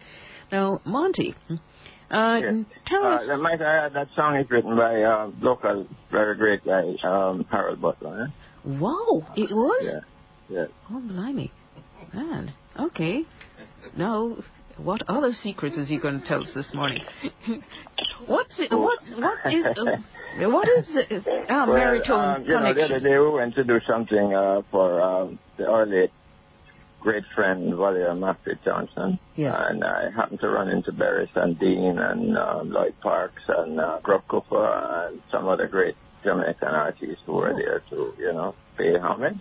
[0.52, 1.56] Now, Monty, uh,
[2.40, 2.64] Yeah.
[2.86, 3.24] tell us.
[3.28, 7.82] Uh, might add, that song is written by uh, local, very great guy, um, Harold
[7.82, 8.28] Butler.
[8.28, 8.70] Eh?
[8.78, 10.04] Wow, it was?
[10.52, 10.66] Yeah, yeah.
[10.92, 11.50] Oh, blimey.
[12.14, 13.24] Man, okay.
[13.98, 14.38] Now,
[14.78, 17.04] what other secrets is he going to tell us this morning?
[18.28, 22.70] What's it, what, what is, uh, what is uh, Well, Merritone um, you know, the
[22.70, 23.04] other connection?
[23.04, 26.10] day we went to do something uh, for um, the, early
[27.02, 29.20] great friend, Valeria Maffey Johnson.
[29.36, 29.56] Yes.
[29.58, 34.22] And I happened to run into Barry Sandine and uh, Lloyd Parks and uh, Grub
[34.28, 39.40] Cooper and some other great Jamaican artists who were there to, you know, pay homage.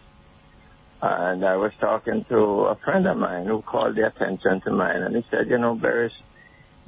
[1.02, 5.02] And I was talking to a friend of mine who called the attention to mine,
[5.02, 6.12] and he said, you know, Barry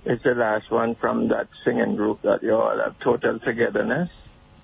[0.05, 4.11] is the last one from that singing group that you all have, Total Togetherness.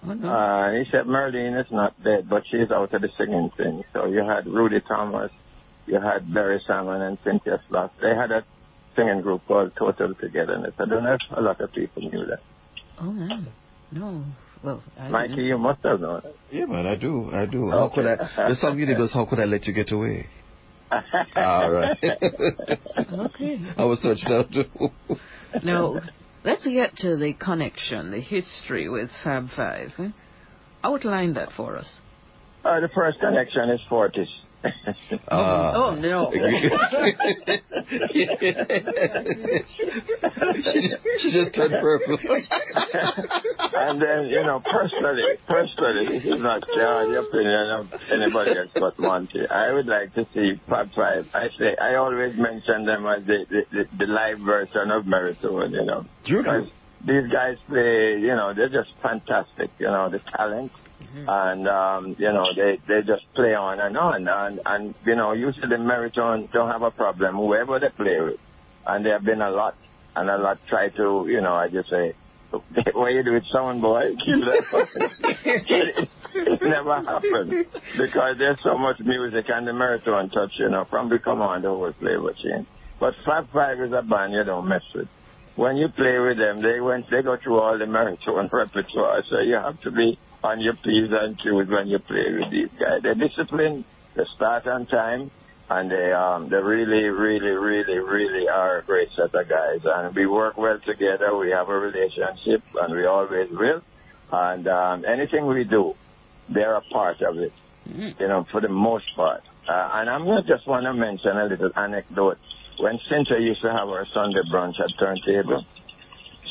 [0.06, 0.28] Oh, no.
[0.28, 3.84] Uh, he said Merlene is not dead, but she's out of the singing thing.
[3.92, 5.30] So you had Rudy Thomas,
[5.86, 7.90] you had Barry Salmon and Cynthia Schloss.
[8.02, 8.44] They had a
[8.94, 10.74] singing group called Total Togetherness.
[10.78, 12.40] I don't know if a lot of people knew that.
[13.00, 13.46] oh, man.
[13.90, 14.24] No.
[14.64, 16.22] Well, I Mikey, didn't- you must have known.
[16.50, 17.30] Yeah, man, I do.
[17.32, 17.70] I do.
[17.70, 18.48] How could I?
[18.48, 20.26] The song you did How Could I Let You Get Away?
[20.90, 21.96] All right.
[22.02, 23.60] Okay.
[23.76, 24.64] I was searching out too.
[25.62, 26.00] Now,
[26.44, 29.90] let's get to the connection, the history with Fab Five.
[30.82, 31.86] Outline that for us.
[32.64, 34.28] Uh, the first connection is Fortis.
[34.64, 36.30] Uh, oh, no.
[36.32, 36.38] she,
[41.20, 42.18] she just turned purple.
[43.74, 48.70] and then, you know, personally, personally, this is not uh, the opinion of anybody else
[48.74, 49.46] but Monty.
[49.48, 51.26] I would like to see Fab Five.
[51.34, 55.70] I say, I always mention them as the, the, the, the live version of Merritone,
[55.72, 56.04] you know.
[56.24, 56.68] Because
[57.06, 60.72] these guys play, you know, they're just fantastic, you know, the talent.
[61.14, 64.28] And, um, you know, they, they just play on and on.
[64.28, 68.40] And, and, you know, usually Merritone don't have a problem, whoever they play with.
[68.86, 69.76] And there have been a lot.
[70.16, 72.14] And a lot try to, you know, I just say,
[72.50, 74.14] what you do with someone, boy?
[76.34, 77.66] It never happened.
[77.96, 82.34] Because there's so much music and the Merritone touch, you know, from the whole flavor
[82.42, 82.66] change.
[83.00, 85.08] But Fab Five is a band you don't mess with
[85.58, 89.40] when you play with them, they went, they go through all the Merritone repertoire, so
[89.40, 93.02] you have to be on your P's and Q's when you play with these guys.
[93.02, 95.30] They're disciplined, they start on time,
[95.70, 99.80] and they, um, they really, really, really, really are a great set of guys.
[99.84, 103.82] And we work well together, we have a relationship, and we always will.
[104.32, 105.94] And, um, anything we do,
[106.48, 107.52] they're a part of it,
[108.18, 109.42] you know, for the most part.
[109.68, 112.38] Uh, and I'm to just want to mention a little anecdote
[112.78, 115.64] when Cynthia used to have her Sunday brunch at Turntable,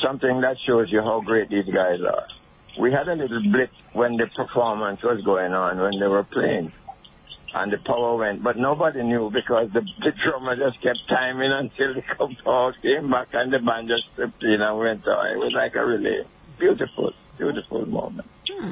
[0.04, 2.28] something that shows you how great these guys are.
[2.80, 6.72] We had a little blip when the performance was going on, when they were playing,
[7.54, 11.96] and the power went, but nobody knew because the, the drummer just kept timing until
[11.96, 12.04] the
[12.44, 15.28] power came back and the band just stepped in and went on.
[15.34, 16.24] It was like a really
[16.60, 18.28] beautiful, beautiful moment.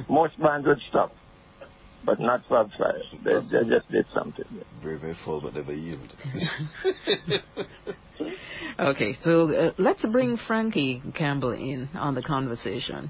[0.10, 1.14] Most bands would stop,
[2.06, 3.02] but not Fab Five.
[3.24, 4.46] They, they just did something.
[4.84, 6.14] Very, very full, but never yield.
[8.78, 13.10] Okay, so uh, let's bring Frankie Campbell in on the conversation.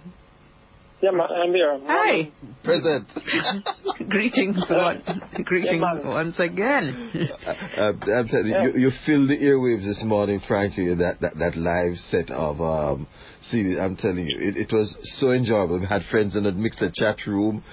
[1.05, 1.79] Yeah, I'm here.
[1.85, 2.31] Hi.
[2.63, 3.07] Present.
[4.09, 5.03] greetings, one,
[5.43, 6.01] greetings man.
[6.03, 7.11] once again.
[7.77, 11.55] Uh, I'm telling you, you, you filled the airwaves this morning, frankly, that, that, that
[11.55, 13.05] live set of um,
[13.51, 13.77] series.
[13.79, 15.79] I'm telling you, it, it was so enjoyable.
[15.79, 17.63] We had friends in the mixed chat room.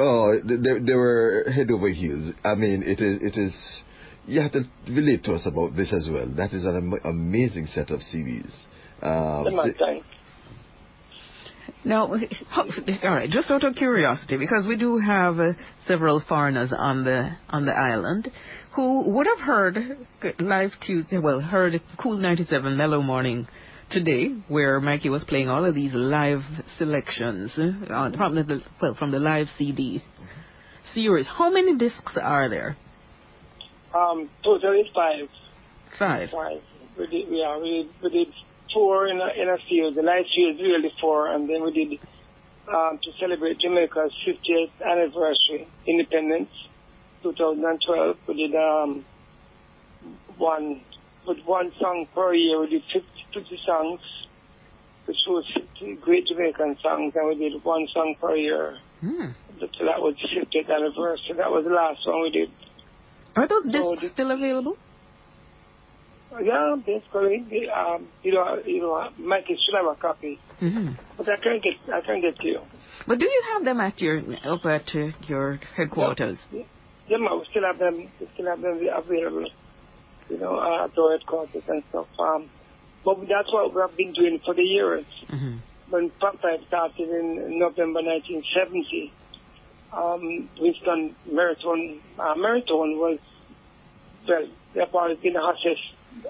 [0.00, 2.32] Oh, they, they they were head over heels.
[2.42, 3.54] I mean, it is, it is,
[4.26, 6.26] you have to relate to us about this as well.
[6.38, 8.50] That is an am- amazing set of series.
[9.02, 10.06] Um, Yeah, so- thanks.
[11.84, 12.06] Now,
[12.56, 12.68] all
[13.02, 15.52] right, just out of curiosity, because we do have uh,
[15.86, 18.30] several foreigners on the on the island
[18.74, 19.76] who would have heard
[20.38, 23.48] live Tuesday, well, heard Cool 97 Mellow Morning
[23.90, 26.42] today, where Mikey was playing all of these live
[26.76, 30.02] selections uh, on, from the well from the live CD
[30.94, 31.26] series.
[31.26, 32.76] How many discs are there?
[33.94, 35.28] Um, total is five.
[35.98, 36.30] Five.
[36.30, 36.60] Five.
[36.98, 38.28] We did, are, we, we did
[38.72, 39.94] four in a, in a field.
[39.94, 42.00] The night field really four, and then we did
[42.68, 46.50] um, to celebrate Jamaica's 50th anniversary, independence,
[47.22, 48.16] 2012.
[48.26, 49.04] We did um,
[50.36, 50.80] one
[51.26, 52.60] with one song per year.
[52.60, 54.00] We did 50, 50 songs,
[55.06, 55.44] which was
[55.78, 58.78] 50 great Jamaican songs, and we did one song per year.
[59.00, 59.30] Hmm.
[59.60, 61.36] So that was the 50th anniversary.
[61.36, 62.50] That was the last one we did.
[63.36, 64.76] Are those So discs still available?
[66.30, 70.92] Yeah, basically, um, you know, you know, Mikey should have a copy, Mm-hmm.
[71.16, 72.60] but I can't get, I can't get to you.
[73.06, 74.92] But do you have them at your up at
[75.26, 76.38] your headquarters?
[76.52, 79.46] Yeah, man, we still have them, we still have them available,
[80.28, 82.08] you know, uh, at our headquarters and stuff.
[82.18, 82.50] Um,
[83.04, 85.06] but that's what we have been doing for the years.
[85.30, 85.56] Mm-hmm.
[85.90, 89.12] When Papa started in November 1970,
[89.92, 93.18] um, Winston Merritone, uh, Merritone was,
[94.28, 95.80] well, they've always been the hottest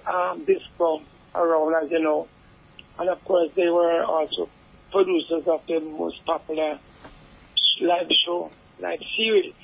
[0.07, 1.03] um, disco
[1.35, 2.29] around, as you know.
[2.99, 4.49] And of course, they were also
[4.91, 6.79] producers of the most popular
[7.81, 9.55] live show, live series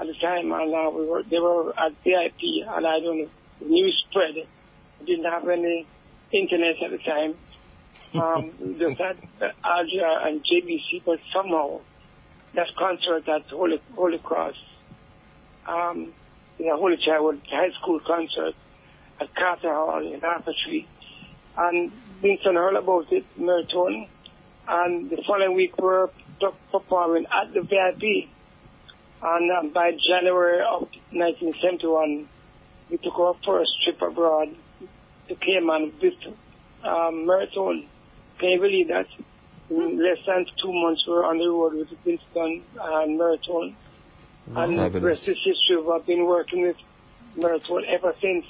[0.00, 0.52] at the time.
[0.52, 3.28] And uh, we were, they were at VIP, and I don't know,
[3.60, 4.34] the news spread.
[5.00, 5.86] We didn't have any
[6.32, 7.34] internet at the time.
[8.14, 11.80] Um, we just had RJR and JBC, but somehow
[12.54, 14.56] that concert at Holy, Holy Cross,
[15.66, 16.12] um,
[16.58, 18.54] know, Holy Child High School concert
[19.18, 20.20] Carter Hall in
[20.54, 20.88] Street.
[21.56, 24.08] And Vincent heard about it, Merritone,
[24.66, 26.10] and the following week we were
[26.70, 28.28] performing at the VIP.
[29.22, 32.28] And um, by January of 1971,
[32.90, 34.54] we took our first trip abroad
[35.28, 36.14] to Cayman with
[36.82, 37.86] um, Merritone.
[38.38, 39.06] Can you believe that?
[39.70, 43.74] In less than two months, we were on the road with Winston and Merritone.
[44.54, 45.80] And the rest is history.
[45.80, 46.76] We've been working with
[47.36, 48.44] Merritone ever since.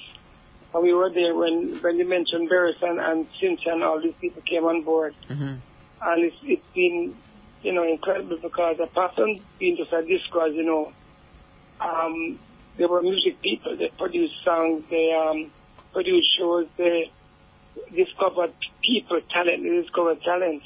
[0.75, 4.41] And we were there when, when you mentioned Barrison and Cynthia and all these people
[4.41, 5.15] came on board.
[5.29, 5.55] Mm-hmm.
[6.01, 7.15] And it's, it's been,
[7.63, 10.91] you know, incredible because apart from being just a disco, as you know,
[11.79, 12.37] um,
[12.75, 13.77] they were music people.
[13.77, 15.49] They produced songs, they um,
[15.93, 17.09] produced shows, they
[17.95, 18.51] discovered
[18.83, 20.61] people, talent, they discovered talent.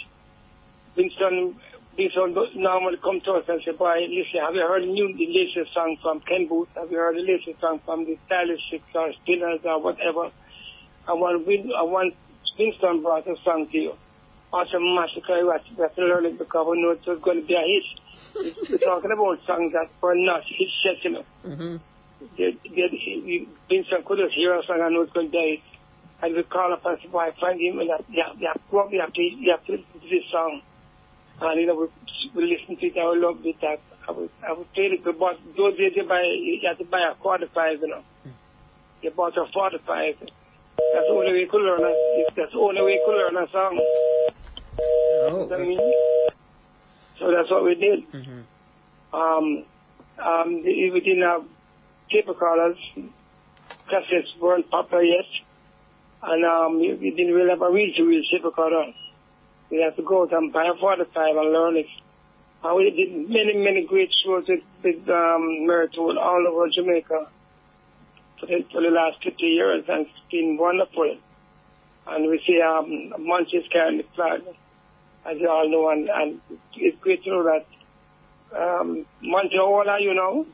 [0.95, 1.55] Winston,
[2.00, 5.74] Winston normally come to us and say, boy, listen, have you heard the new, latest
[5.74, 6.70] song from Ken Boothe?
[6.76, 10.32] Have you heard the latest song from the Stylistics or Spinners or whatever?
[11.08, 12.12] And when, Win, and when
[12.58, 13.93] Winston brought a song to you,
[14.54, 17.54] Awesome Massacre, we have to- learn it because we know it was going to be
[17.54, 18.64] a hit.
[18.70, 21.26] We're talking about songs that were not hit yet, you know.
[21.45, 21.76] Mm-hmm.
[22.38, 25.50] They, they, Vincent could just hear a song and know it's going to be a
[25.58, 25.64] hit.
[26.22, 29.22] And we call up and say, boy, find him, and yeah, yeah, you have to,
[29.22, 30.62] you have to listen to this song.
[31.42, 31.88] And, you know, we,
[32.36, 35.04] we listen to it, I would love it, that, I would, I would play it,
[35.04, 35.20] but
[35.56, 38.04] those days you buy, you have to buy a quarter five, you know.
[39.02, 40.16] You bought a 45.
[40.20, 40.32] That's
[41.08, 41.94] the only way you could learn a,
[42.36, 43.80] that's the only way you could learn a song.
[44.78, 45.80] You know I mean?
[47.20, 48.12] So that's what we did.
[48.12, 49.16] Mm-hmm.
[49.16, 49.66] Um,
[50.24, 51.44] um, we didn't have
[52.12, 52.78] tape recorders.
[53.90, 55.26] Cassettes weren't popular yet.
[56.22, 58.94] And um, we didn't really have a real to real tape recorder.
[59.70, 61.88] We have to go out and buy a 45 and learn it.
[62.64, 65.68] And we did many, many great shows with, with um,
[66.18, 67.28] all over Jamaica
[68.40, 71.18] for the, for the last 50 years, and it's been wonderful.
[72.08, 74.42] And we see um, Munch is carrying the flag,
[75.26, 76.42] as you all know, and, and
[76.76, 77.66] it's great to know that
[78.58, 80.46] um, Munch, how old are you now?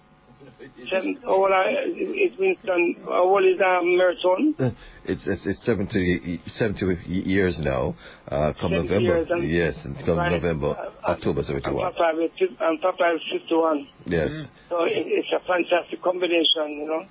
[0.89, 4.75] Seven, how old are It's Winston, how old is um, Merritone?
[5.05, 7.95] It's it's, it's 70, 70 years now.
[8.27, 10.31] Uh, come November, and- yes, and come Right.
[10.31, 11.93] November, Uh, uh, October And seventy one.
[11.93, 13.87] Papa is fif- and Papa is 51.
[14.05, 14.31] Yes.
[14.69, 17.03] So it, it's a fantastic combination, you know.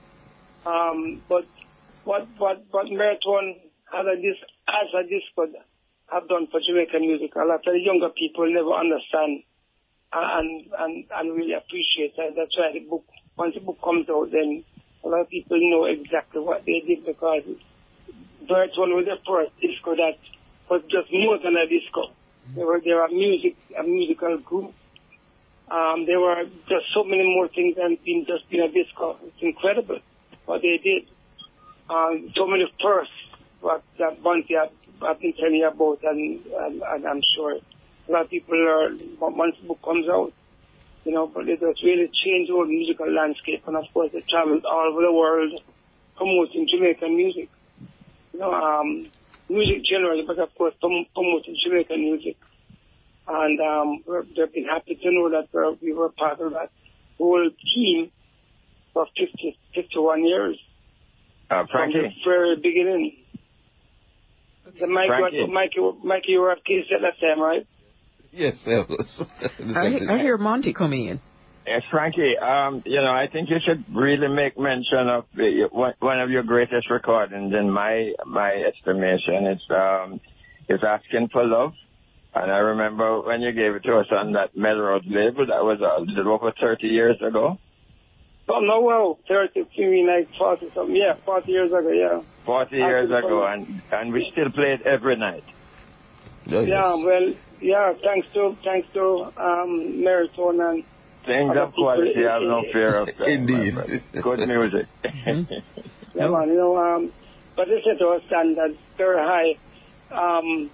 [0.70, 1.44] Um, but
[2.04, 3.56] what what what Merritone
[3.92, 4.36] as a dis
[4.68, 5.46] as a disco
[6.12, 9.42] have done for Jamaican music, a lot of the younger people never understand
[10.14, 12.34] and and and really appreciate that.
[12.36, 13.04] That's why the book
[13.36, 14.64] once the book comes out, then
[15.04, 17.42] a lot of people know exactly what they did because
[18.48, 20.18] Merritone was the first disco that
[20.70, 22.12] was just more than a disco.
[22.54, 24.74] They were they were music a musical group
[25.70, 29.16] um, there were just so many more things than being just being a disco.
[29.24, 29.98] It's incredible
[30.44, 31.08] what they did.
[31.88, 33.12] Um, so many firsts
[33.60, 37.58] what that Bunty have, have been telling you about, and, and, and I'm sure
[38.08, 40.32] a lot of people are, once the book comes out,
[41.04, 44.24] you know, but it has really changed the whole musical landscape, and of course it
[44.28, 45.52] traveled all over the world
[46.16, 47.48] promoting Jamaican music.
[48.32, 49.10] You know, um,
[49.48, 52.36] music generally, but of course promoting Jamaican music
[53.26, 56.70] and um, we're, they've been happy to know that we're, we were part of that
[57.18, 58.10] whole team
[58.92, 60.58] for 50, 51 years
[61.50, 63.16] Uh, from the very beginning.
[64.80, 65.46] The Mike, Frankie.
[65.46, 67.66] Mikey, Mikey, you were at Case at that time, right?
[68.34, 68.54] Yes.
[68.66, 68.86] yes.
[69.76, 71.20] I, I hear Monty coming in.
[71.66, 75.94] Yes, Frankie, um, you know, I think you should really make mention of the, one
[76.00, 79.46] one of your greatest recordings in my my estimation.
[79.46, 80.20] It's um,
[80.68, 81.72] it's asking for love,
[82.34, 85.46] and I remember when you gave it to us on that Melrose label.
[85.46, 87.56] That was a little over thirty years ago.
[88.46, 90.94] don't know well, 30, maybe like 40 something.
[90.94, 92.20] Yeah, 40 years ago, yeah.
[92.44, 95.44] 40 years ago, and, and we still play it every night.
[96.48, 96.68] Oh, yes.
[96.68, 100.84] Yeah, well, yeah, thanks to, thanks to, um, Merritone and
[101.26, 103.28] Things of quality, I have no fear of that.
[103.28, 104.02] Indeed.
[104.12, 104.86] Good music.
[105.02, 105.52] mm-hmm.
[106.14, 107.12] yeah, man, you know, um,
[107.56, 109.56] but they set our standards very high.
[110.10, 110.70] Um,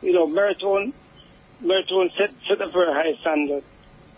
[0.00, 0.94] you know, Merritone,
[1.62, 3.62] Merritone set, set a very high standard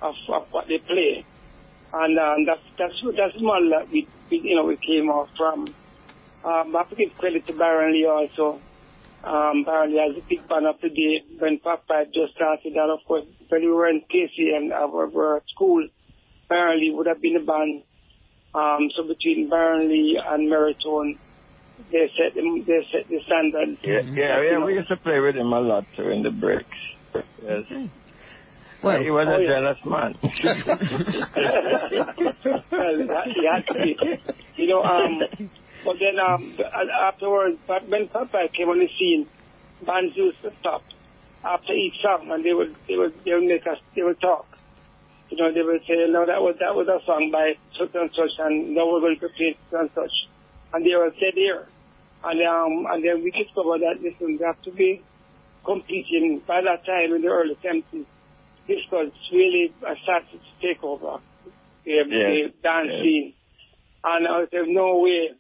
[0.03, 1.25] of, of what they play.
[1.93, 5.75] And um, that's that's that's model that we, we you know we came off from.
[6.45, 8.61] Um, I have to give credit to Byron Lee also.
[9.27, 12.75] Um, Byron Lee has a big band up today when Papa just started.
[12.75, 15.89] And of course, when we were in Casey and our, our school,
[16.49, 17.83] Byron Lee would have been a band.
[18.55, 21.19] Um, so between Byron Lee and Merritone,
[21.91, 23.79] they set them, they set the standard.
[23.83, 24.65] Yeah, yeah, yeah.
[24.65, 26.69] We used to play with him a lot too in the breaks.
[27.43, 27.65] Yes.
[28.83, 29.49] Well, he was oh, a yeah.
[29.49, 30.15] jealous man.
[32.71, 32.97] well,
[33.35, 33.97] he had to be.
[34.57, 35.21] You know, um,
[35.87, 36.59] but then um,
[36.93, 39.27] afterwards, when Papa came on the scene,
[39.83, 40.83] bands used to stop
[41.45, 44.47] after each song, and they would they would they would make us they would talk.
[45.31, 48.11] You know, they would say, no, that was that was a song by such and
[48.15, 50.13] such, and now we're going to play such and such,
[50.75, 51.67] and they would say there,
[52.25, 55.03] and um, and then we discovered that listen, they have to be
[55.65, 58.07] competing by that time in the early 70s
[58.67, 61.19] this was really I started to take over
[61.85, 62.05] the, yeah.
[62.05, 63.03] the dance yeah.
[63.03, 63.33] scene.
[64.05, 65.31] And I was there, no way.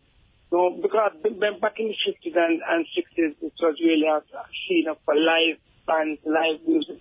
[0.56, 1.12] No, because
[1.60, 4.22] back in the 50s and, and 60s, it was really a,
[4.66, 6.98] scene of live bands, live music,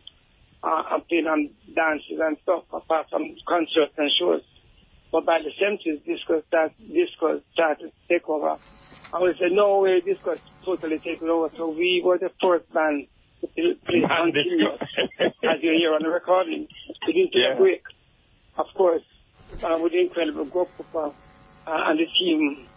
[0.62, 4.42] uh, and playing on dances and stuff, apart from concerts and shows.
[5.10, 8.58] But by the 70s, disco, start, disco started to take over.
[9.14, 10.36] I would say, no way, disco
[10.66, 11.50] totally taken over.
[11.56, 13.08] So we were the first band
[13.40, 14.68] to please continue
[15.48, 16.68] as you hear on the recording.
[17.08, 17.54] We didn't take yeah.
[17.54, 17.84] a break,
[18.58, 19.04] of course,
[19.64, 21.12] uh, with the incredible group of, uh,
[21.66, 22.68] and the team.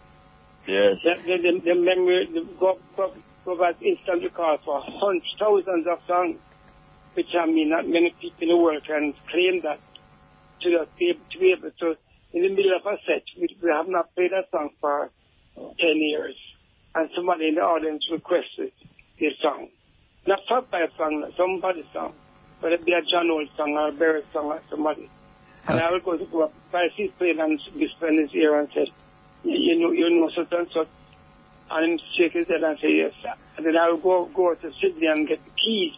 [0.67, 0.97] Yes.
[1.03, 3.13] The, the, the, the memory, the go, go,
[3.45, 6.37] go back instant recall for hundreds, thousands of songs,
[7.13, 9.79] which I mean, not many people in the world can claim that
[10.61, 11.97] to, be, to be able to,
[12.33, 15.09] in the middle of a set, we, we have not played that song for
[15.55, 16.35] 10 years,
[16.95, 18.71] and somebody in the audience requested
[19.19, 19.69] this song.
[20.27, 20.39] Not
[20.69, 22.13] by a song, somebody's song.
[22.59, 25.09] Whether it be a John Old song or a Barry song or somebody.
[25.67, 28.59] And I would go to go up, by his playing and whisper in his ear
[28.59, 28.91] and say,
[29.43, 30.87] you know, you know such and such.
[31.71, 33.13] And him shake his head and say, yes.
[33.57, 35.93] And then I would go, go to Sydney and get the keys.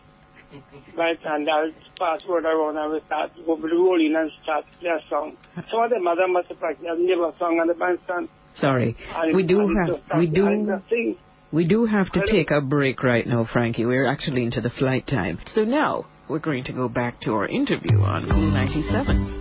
[0.98, 4.66] right, and I'll pass word around and we start go with the rolling and start
[4.70, 5.38] to play a song.
[5.72, 8.28] Some of them, other matter fact, they have never sung on the bandstand.
[8.60, 8.98] Sorry.
[9.16, 10.82] And, we do have, we do.
[11.54, 13.86] We do have to take a break right now, Frankie.
[13.86, 15.40] We're actually into the flight time.
[15.54, 19.41] So now we're going to go back to our interview on Cool 97.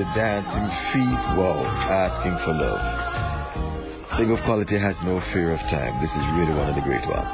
[0.00, 1.20] The dancing feet.
[1.36, 2.80] Wow, asking for love.
[4.16, 6.00] Thing of quality has no fear of time.
[6.00, 7.28] This is really one of the great ones.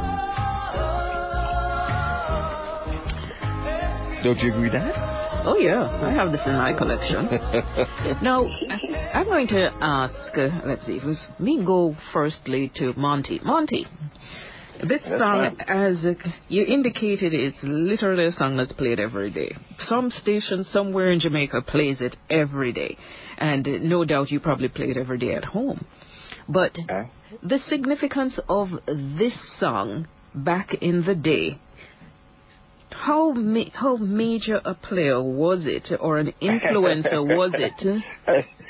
[4.24, 4.90] Don't you agree, Dad?
[5.46, 7.26] Oh, yeah, I have this in my collection.
[8.22, 8.44] now,
[9.14, 13.38] I'm going to ask, uh, let's see, let me go firstly to Monty.
[13.44, 13.86] Monty,
[14.82, 16.04] this that's song, as
[16.48, 19.54] you indicated, it's literally a song that's played every day.
[19.86, 22.96] Some station somewhere in Jamaica plays it every day.
[23.38, 25.84] And no doubt you probably play it every day at home.
[26.48, 27.10] But okay.
[27.42, 31.58] the significance of this song back in the day
[32.90, 37.78] how ma- how major a player was it, or an influencer was it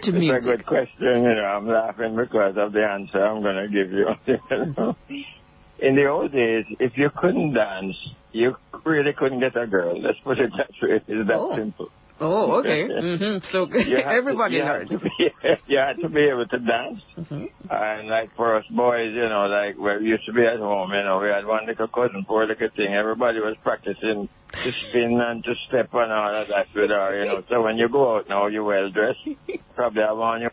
[0.03, 0.43] to music?
[0.43, 1.23] It's a good question.
[1.23, 4.07] You know, I'm laughing because of the answer I'm going to give you.
[5.79, 7.97] In the old days, if you couldn't dance,
[8.33, 10.01] you really couldn't get a girl.
[10.01, 11.01] Let's put it that way.
[11.07, 11.57] It's that oh.
[11.57, 11.89] simple.
[12.19, 12.89] Oh, okay.
[12.89, 13.45] Mm-hmm.
[13.53, 13.65] So
[14.05, 14.91] everybody to, learned.
[14.91, 15.11] Had be,
[15.67, 17.01] you had to be able to dance.
[17.19, 17.45] Mm-hmm.
[17.69, 21.03] And like for us boys, you know, like we used to be at home, you
[21.03, 22.95] know, we had one little cousin, poor little thing.
[22.95, 27.27] Everybody was practicing to spin and to step and all of that with her, you
[27.27, 27.43] know.
[27.51, 29.19] So when you go out now, you're well dressed.
[29.75, 30.53] Probably have on your.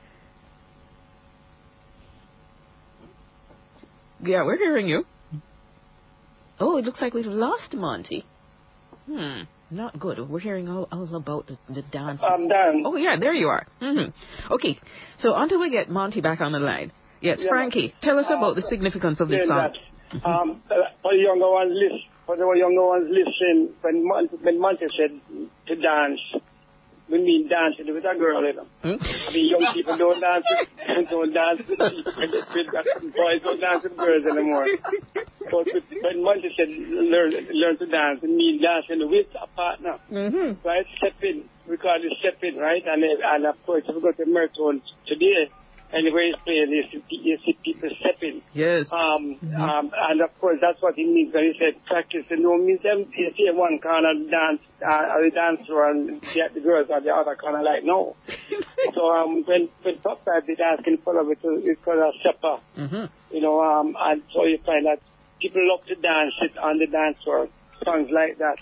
[4.21, 5.05] Yeah, we're hearing you.
[6.59, 8.25] Oh, it looks like we've lost Monty.
[9.05, 9.41] Hmm.
[9.69, 10.29] Not good.
[10.29, 12.21] We're hearing all, all about the, the dance.
[12.23, 12.83] I'm done.
[12.85, 13.65] Oh, yeah, there you are.
[13.81, 14.53] Mm-hmm.
[14.53, 14.79] Okay,
[15.21, 16.91] so until we get Monty back on the line.
[17.21, 19.71] Yes, yeah, Frankie, tell us uh, about the significance of this song.
[20.13, 20.25] Mm-hmm.
[20.25, 20.61] Um,
[21.01, 25.19] for the younger ones, listen, for the younger ones listening, when Monty, when Monty said
[25.67, 26.19] to dance,
[27.13, 28.65] we mean dancing with a girl, you know.
[28.81, 28.97] Hmm?
[28.97, 30.65] I mean, young people don't dance with,
[31.13, 34.65] don't dance with, with, with boys don't dance with girls anymore.
[35.13, 40.65] But when Monty said learn learn to dance, it means dancing with a partner, mm-hmm.
[40.67, 40.85] right?
[40.97, 42.81] Stepping, we call it stepping, right?
[42.81, 45.53] And and of course, if we go to Merritone today,
[45.93, 48.41] anywhere he's playing, you see, you see people stepping.
[48.53, 48.87] Yes.
[48.91, 49.55] Um, mm-hmm.
[49.55, 52.25] um, and of course, that's what he means when he said practice.
[52.29, 56.59] You know, means them, you see one corner dance, uh, the dancer and the, the
[56.61, 58.15] girls are the other corner like, no.
[58.93, 62.57] so, um, when, when Pop did ask him follow it, it's called a stepper.
[62.77, 63.35] Mm-hmm.
[63.35, 64.99] You know, um, and so you find that
[65.39, 67.47] people love to dance it on the dance floor,
[67.83, 68.59] songs like that.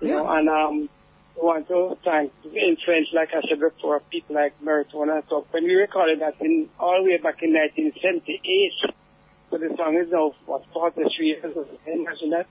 [0.00, 0.14] You yeah.
[0.16, 0.88] know, and, um,
[1.36, 5.22] want to thank influence, like I said before, people like Merritone.
[5.28, 8.94] So when we recorded that in all the way back in 1978,
[9.50, 11.68] so the song is now, what, 43 years old.
[11.86, 12.46] Imagine that.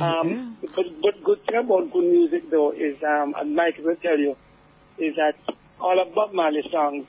[0.00, 4.18] Um, but, but good thing about good music though is, um, and Mike will tell
[4.18, 4.36] you,
[4.98, 5.36] is that
[5.80, 7.06] all of Bob Marley songs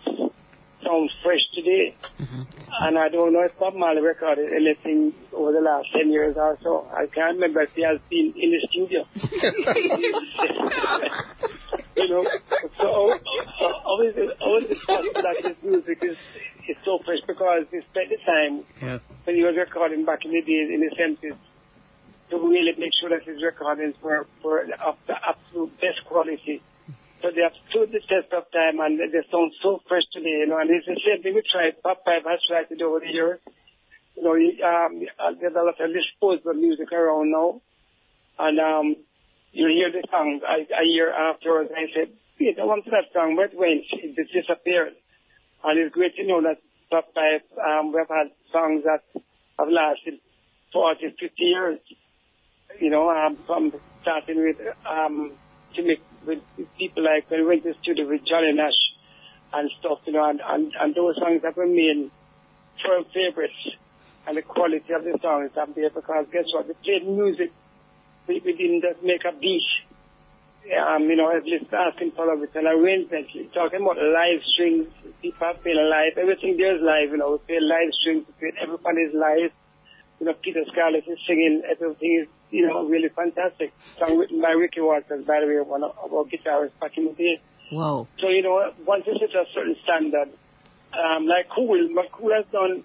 [0.91, 1.95] sounds fresh today.
[2.19, 2.41] Mm-hmm.
[2.81, 6.57] And I don't know if Bob Marley recorded anything over the last 10 years or
[6.63, 6.87] so.
[6.91, 9.05] I can't remember if he has been in the studio.
[11.95, 12.25] you know,
[12.77, 12.87] so
[13.85, 16.17] always, always that his music is,
[16.67, 18.97] is so fresh because he spent the time yeah.
[19.25, 21.37] when he was recording back in the days in the 70s
[22.29, 26.61] to really make sure that his recordings were, were of the absolute best quality.
[27.21, 30.47] So they have stood the test of time and they sound so fresh today, you
[30.47, 32.99] know, and it's the same thing we tried, Fab Five has tried to do over
[32.99, 33.39] the years.
[34.17, 35.05] You know, um,
[35.39, 37.61] there's a lot of disposable music around now.
[38.39, 38.95] And, um,
[39.53, 43.35] you hear the song a, year afterwards and I said, Pete, I want that song,
[43.35, 44.93] but when it disappeared.
[45.63, 46.57] And it's great to know that
[46.89, 49.03] Fab Five, um, we've had songs that
[49.59, 50.17] have lasted
[50.73, 51.79] 40, 50 years.
[52.79, 54.57] You know, um, from starting with,
[54.89, 55.33] um,
[55.75, 55.83] to
[56.25, 58.77] make with people like when we went to the studio with Johnny Nash
[59.53, 62.09] and stuff, you know, and, and, and those songs that were made
[62.83, 63.77] firm favorites
[64.27, 66.67] and the quality of the songs up there because guess what?
[66.67, 67.51] We played music.
[68.27, 69.65] We, we didn't just make a beat.
[70.61, 73.27] Um, you know, at least asking for it, an arrangement.
[73.51, 74.87] Talking about live strings,
[75.21, 76.21] people are playing live.
[76.21, 77.33] Everything there is live, you know.
[77.33, 79.49] We play live strings, we play everybody's live.
[80.19, 83.73] You know, Peter Scarlett is singing, everything is you know, really fantastic.
[83.97, 87.13] Song written by Ricky Watters, by the way, one of our guitarists back in the
[87.13, 87.41] day.
[87.71, 88.07] Wow.
[88.19, 90.29] So, you know, once you set a certain standard,
[90.93, 92.83] um, like Cool, what Cool has done,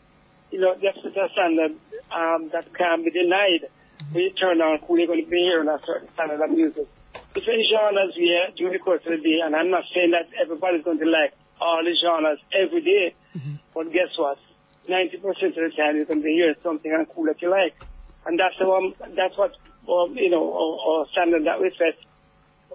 [0.51, 1.73] you know, set a standard
[2.15, 3.67] um, that can be denied.
[3.67, 4.15] Mm-hmm.
[4.15, 6.87] When you turn on Cool, you're going to be hearing a certain standard of music.
[7.35, 10.85] Different genres here during the course of the day, and I'm not saying that everybody's
[10.85, 13.55] going to like all the genres every day, mm-hmm.
[13.75, 14.39] but guess what?
[14.89, 17.75] 90% of the time you're going to be hearing something on Cool that you like.
[18.27, 19.55] And that's the one, that's what,
[19.87, 21.95] um, you know, our, standard that we set,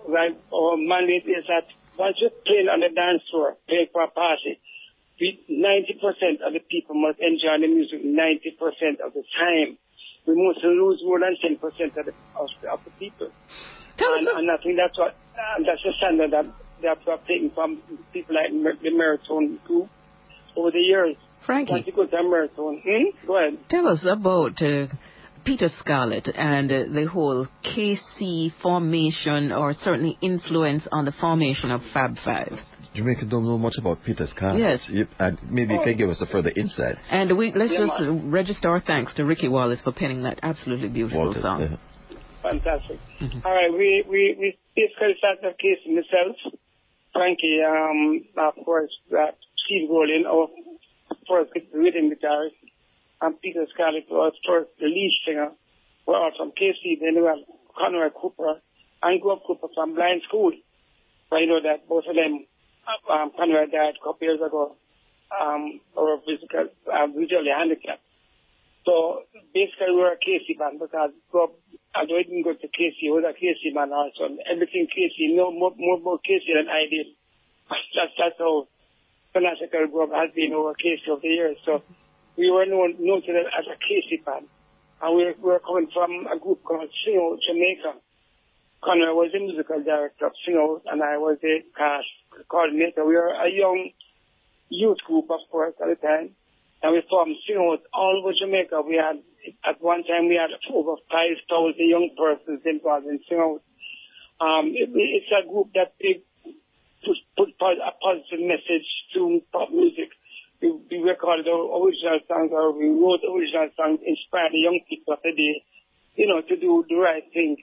[0.07, 0.31] right?
[0.53, 1.67] Our mandate is that
[1.99, 4.59] once you're playing on the dance floor, playing for a party,
[5.19, 9.77] 90% of the people must enjoy the music 90% of the time.
[10.25, 13.29] we mostly lose more than 10% of the, of, of the people.
[13.97, 14.33] Tell and, us.
[14.37, 16.45] and I think that's what, uh, that's the standard that
[16.81, 17.81] they have to have taken from
[18.13, 18.49] people like
[18.81, 19.89] the Merritone group
[20.55, 21.15] over the years.
[21.45, 21.73] Frankie.
[21.73, 23.27] Once you go to a Merritone, hmm?
[23.27, 23.59] go ahead.
[23.69, 24.87] Tell us about uh,
[25.43, 31.81] Peter Scarlett and uh, the whole KC formation or certainly influence on the formation of
[31.93, 32.53] Fab Five.
[32.93, 34.59] Jamaica don't know much about Peter Scarlett.
[34.59, 34.79] Yes.
[34.89, 36.97] You, and maybe you can give us a further insight.
[37.09, 37.93] And we let's Yeah, just
[38.25, 41.61] register our thanks to Ricky Wallace for penning that absolutely beautiful Walters, song.
[41.61, 41.77] yeah.
[42.41, 42.99] Fantastic.
[43.21, 43.45] Mhm.
[43.45, 46.35] All right, we, we, we basically started the case myself,
[47.13, 49.31] Frankie, um, of course, uh,
[49.65, 50.47] Steve Golden, our
[51.29, 52.70] first rhythm guitarist, and
[53.41, 55.51] Peter Scarlett was first the lead singer.
[56.05, 57.45] We're all from KC, we have
[57.77, 58.61] Conroy Cooper
[59.03, 60.53] and Grub Cooper from Blind School.
[61.29, 62.45] But you know that both of them,
[63.09, 64.75] um, Conroy died a couple years ago,
[65.29, 68.01] um, or physical, uh, visually handicapped.
[68.85, 71.51] So basically we're a KC band because Grove
[71.95, 74.31] although I didn't go to KC, I was a KC man also.
[74.49, 77.07] Everything KC, no more, more, more KC than I did.
[77.95, 78.67] That's, that's how
[79.31, 81.57] fanatical group has been over KC over the years.
[81.63, 81.83] So
[82.37, 84.47] we were known, as a KC band.
[85.01, 87.99] And we were coming from a group called Sing Out Jamaica.
[88.83, 92.07] Conor was the musical director of Sing Out and I was the cast
[92.49, 93.05] coordinator.
[93.05, 93.91] We were a young
[94.69, 96.35] youth group, of course, at the time.
[96.81, 98.81] And we formed Sing Out all over Jamaica.
[98.81, 99.21] We had,
[99.65, 103.61] at one time, we had over 5,000 young persons involved in Sing Out.
[104.41, 106.21] Um, it, it's a group that they
[107.05, 110.09] put, put a positive message to pop music.
[110.61, 115.19] We, recorded our original songs or we wrote original songs, inspired the young people of
[115.23, 115.65] the day,
[116.15, 117.59] you know, to do the right things.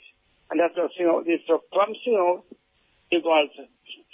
[0.50, 1.40] And that's what Sing Out is.
[1.46, 2.42] So from Sing Out
[3.10, 3.54] evolved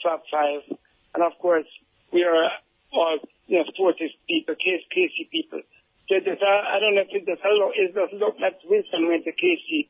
[0.02, 0.76] Fab Five.
[1.14, 1.66] And of course,
[2.12, 2.50] we are
[2.92, 5.62] all, you know, forces people, case, Casey people.
[6.08, 9.24] So there's a, I don't know if it does it does look that Winston went
[9.24, 9.88] to Casey.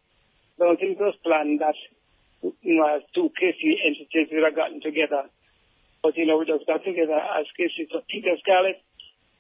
[0.61, 1.75] I don't think it was that,
[2.63, 5.27] you know, two Casey entities would have gotten together.
[6.05, 7.89] But, you know, we just got together as Casey.
[7.89, 8.77] So Peter Scarlett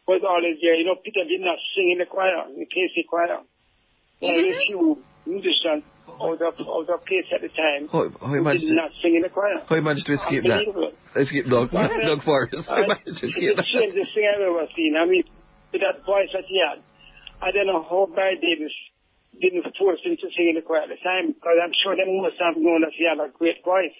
[0.09, 0.73] was always there.
[0.81, 3.45] You know, Peter did not sing in the choir, in the Casey choir.
[4.17, 4.57] He Only didn't?
[4.57, 4.85] a few
[5.29, 9.17] musicians out of, out of Casey at the time How, how who did not sing
[9.17, 9.61] in the choir.
[9.61, 10.65] how you managed to escape that?
[11.21, 12.65] Escape Doug, Well, Doug Forrest.
[12.65, 14.97] How you managed to it's escape the strangest thing I've ever seen.
[14.97, 15.25] I mean,
[15.69, 16.81] with that voice that he had,
[17.45, 18.73] I don't know how Barry Davis
[19.37, 22.07] didn't force him to sing in the choir at the time, because I'm sure they
[22.09, 23.93] must have known that he had a great voice.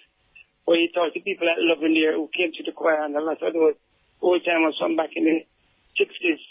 [0.65, 3.41] But he talked to people at Lavender who came to the choir, and a lot
[3.41, 3.77] of those
[4.21, 5.45] old timers from back in the
[6.01, 6.41] 60s.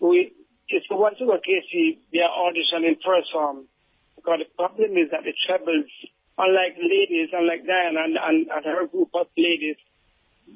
[0.00, 0.32] We,
[0.68, 3.68] it's the ones who were Casey, they are auditioning first form.
[4.16, 5.92] Because the problem is that the trebles,
[6.38, 9.76] unlike ladies, unlike Diana and, and, and her group of ladies,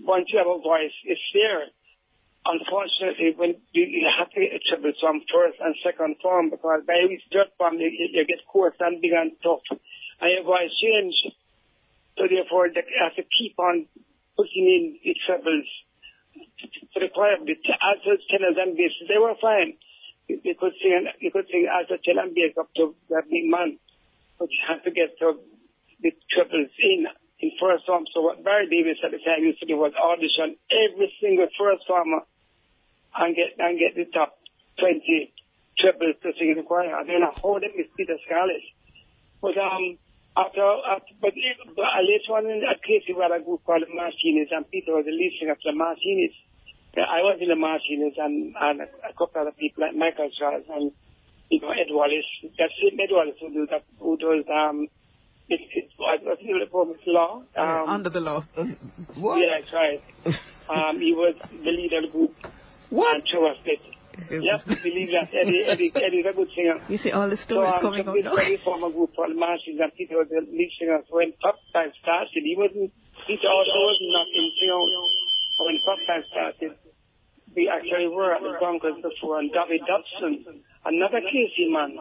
[0.03, 1.69] once you have a voice, it's there.
[2.45, 6.85] Unfortunately, when you, you have to get a treble from first and second form, because
[6.87, 9.65] by each third form, you, you get coarse and big and tough,
[10.21, 11.17] and your voice change.
[12.29, 13.87] Therefore, they have to keep on
[14.37, 15.69] putting in the trebles
[16.93, 17.39] for the choir.
[17.39, 19.75] The t- altos, tenors, they were fine.
[20.29, 23.79] You, could sing, and bass up to that big man,
[24.39, 27.07] but you have to get the trebles in
[27.41, 28.07] in first form.
[28.15, 31.85] So what Barry Davis at the time used to do was audition every single first
[31.87, 32.25] former
[33.17, 34.39] and get and get the top
[34.79, 35.33] twenty
[35.79, 36.95] trebles to sing in the choir.
[36.95, 38.65] I don't know how they miss Peter Scarlett.
[40.35, 41.33] But after, after but,
[41.77, 44.69] but uh, later on in that case we had a group called the Martinis and
[44.71, 46.35] Peter was the lead singer for the Martinis.
[46.97, 50.31] Yeah, I was in the Martinis and, and a, a couple other people like Michael
[50.39, 50.91] Charles and
[51.51, 52.27] you know Ed Wallace.
[52.59, 54.89] That same Ed Wallace who do that who does um
[55.49, 57.43] it, it, I I think it was law.
[57.57, 58.45] Um, Under the law.
[59.15, 59.39] What?
[59.39, 60.03] yeah, that's right.
[60.65, 62.35] Um, he was the leader of the group.
[62.89, 63.17] What?
[63.17, 63.81] And Trevor Split.
[64.31, 65.29] Yep, believe that.
[65.35, 66.79] Eddie, Eddie, Eddie's a good singer.
[66.89, 68.35] You see all the So, stories um, coming so this now.
[68.37, 71.03] very former group called Martians and Peter was the lead singer.
[71.11, 72.93] So when Pop Time started, he wasn't,
[73.27, 74.85] Peter also was not in, you know,
[75.67, 76.73] when Pop Time started,
[77.55, 81.95] we actually were at the Broncos before and David Dobson, another Casey man,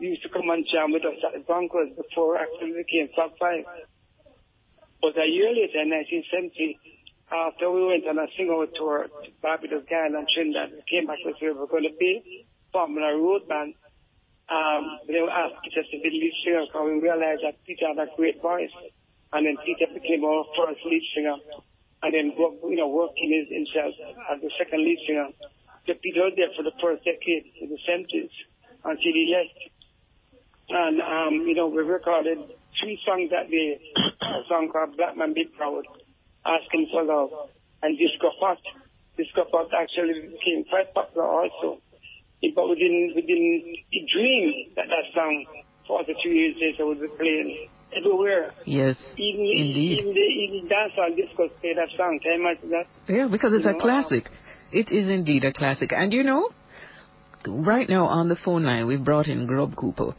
[0.00, 3.64] used to come and jam with us at the Broncos before actually became Fab Five.
[5.02, 6.97] But a year later, in 1970,
[7.28, 11.20] after we went on a sing-out tour to Barbados, Guyana, and Trinidad, we came back
[11.24, 13.74] to say we were going to be forming a road band.
[14.48, 18.00] Um, they were asked Peter to be lead singer because we realized that Peter had
[18.00, 18.72] a great voice.
[19.32, 21.36] And then Peter became our first lead singer.
[22.00, 23.92] And then, you know, working his, himself
[24.32, 25.28] as the second lead singer.
[25.84, 28.32] So Peter was there for the first decade in the 70s
[28.88, 29.58] until he left.
[30.68, 32.38] And, um, you know, we recorded
[32.80, 33.80] three songs that day.
[34.20, 35.84] A song called Black Man Be Proud,
[36.48, 37.30] Asking for Love,
[37.82, 38.58] and Disco Hot.
[39.16, 41.80] Disco Hot actually became quite popular also.
[42.54, 45.44] but we didn't we didn't dream that that song
[45.86, 48.52] 42 years later would be playing everywhere.
[48.64, 50.00] Yes, even, indeed.
[50.00, 52.20] Even the even dancehall discos play that song.
[52.22, 52.86] Can you imagine that?
[53.08, 54.24] Yeah, because it's You a know, classic.
[54.70, 55.92] It is indeed a classic.
[55.92, 56.50] And you know,
[57.46, 60.14] right now on the phone line, we've brought in Grub Cooper.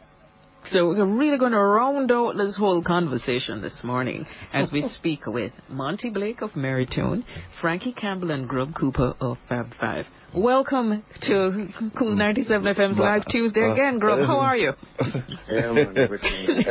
[0.72, 5.22] So we're really going to round out this whole conversation this morning as we speak
[5.26, 7.24] with Monty Blake of Merritone,
[7.59, 10.05] Frankie Campbell and Grub Cooper of Fab Five.
[10.36, 14.20] Welcome to Cool 97 FM's Live Tuesday again, Grub.
[14.28, 14.74] How are you?
[15.51, 16.63] Yeah, man, everything.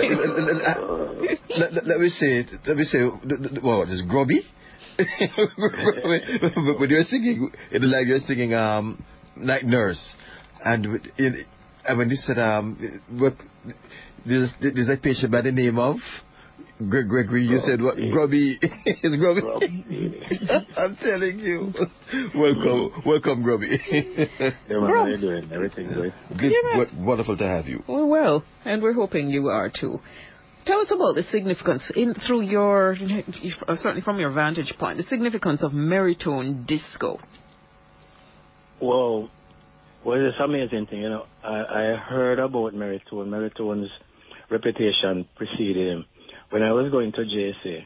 [1.56, 4.42] let, let- let me say, let me say, what is grubby?
[4.96, 9.02] when you're singing, it's like you're singing um
[9.36, 10.00] like nurse,
[10.64, 11.44] and with- in,
[11.88, 13.34] and when you said um what
[14.26, 15.96] there's there's a patient by the name of
[16.88, 19.40] Greg Gregory, you said what grubby is grubby.
[20.76, 21.72] I'm telling you,
[22.36, 23.80] welcome, welcome, grubby.
[23.90, 25.50] Yeah, man, how you doing?
[25.52, 26.14] Everything good?
[26.38, 26.86] Good, Yeah, man.
[26.86, 27.82] w- wonderful to have you.
[27.88, 29.98] Well, well, and we're hoping you are too.
[30.66, 32.96] Tell us about the significance, in through your,
[33.76, 37.18] certainly from your vantage point, the significance of Merritone Disco.
[38.80, 39.30] Well,
[40.04, 41.26] well, it's amazing thing, you know.
[41.42, 43.28] I, I heard about Merritone.
[43.28, 43.90] Merritone's
[44.50, 46.04] reputation preceded him.
[46.50, 47.84] When I was going to JSA,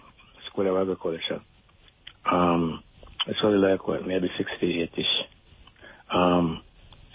[0.50, 1.40] School of Agriculture,
[2.30, 2.82] um,
[3.26, 5.04] it's only like, what, maybe 68-ish,
[6.14, 6.62] um,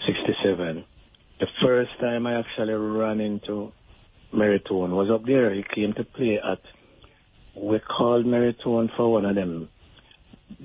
[0.06, 0.84] 67.
[1.40, 3.72] The first time I actually ran into
[4.34, 5.54] Merritone was up there.
[5.54, 6.58] He came to play at,
[7.54, 9.68] we called Merritone for one of them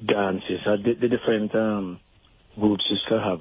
[0.06, 0.60] dances.
[0.66, 2.00] Uh, the, the different um,
[2.60, 3.40] groups used to have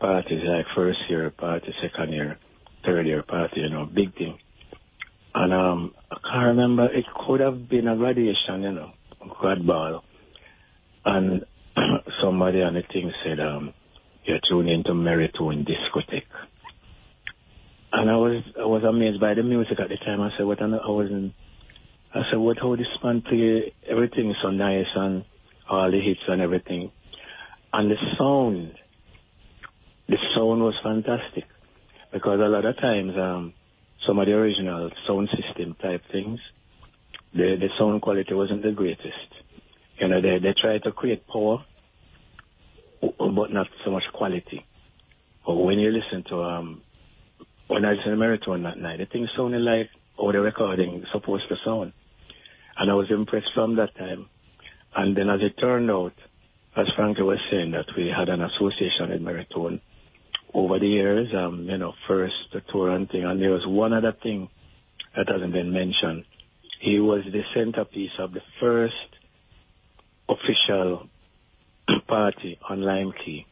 [0.00, 2.38] parties like first year party, second year,
[2.84, 4.38] third year party, you know, big thing.
[5.34, 8.92] And um, I can't remember, it could have been a graduation, you know,
[9.38, 10.02] grad ball.
[11.04, 11.44] And
[12.22, 13.74] somebody on the thing said, um,
[14.24, 16.22] you're tuning into Merritone Discotheque.
[17.92, 20.20] And I was I was amazed by the music at the time.
[20.20, 20.60] I said, what?
[20.60, 21.32] I wasn't.
[22.12, 22.58] I said, what?
[22.60, 23.72] How this man play?
[23.88, 25.24] Everything so nice and
[25.70, 26.90] all the hits and everything,
[27.72, 28.74] and the sound.
[30.08, 31.44] The sound was fantastic
[32.12, 33.52] because a lot of times um,
[34.06, 36.38] some of the original sound system type things,
[37.32, 39.30] the the sound quality wasn't the greatest.
[39.98, 41.64] You know, they they try to create power,
[43.00, 44.64] but not so much quality.
[45.44, 46.82] But when you listen to um
[47.66, 51.48] when I listened to Merritone that night, the thing sounded like how the recording supposed
[51.48, 51.92] to sound.
[52.78, 54.28] And I was impressed from that time.
[54.94, 56.12] And then as it turned out,
[56.76, 59.80] as Frankie was saying, that we had an association with Merritone
[60.54, 63.24] over the years, um, you know, first the tour and thing.
[63.24, 64.48] And there was one other thing
[65.16, 66.24] that hasn't been mentioned.
[66.80, 68.94] He was the centerpiece of the first
[70.28, 71.08] official
[72.08, 73.46] party on Lime Cay,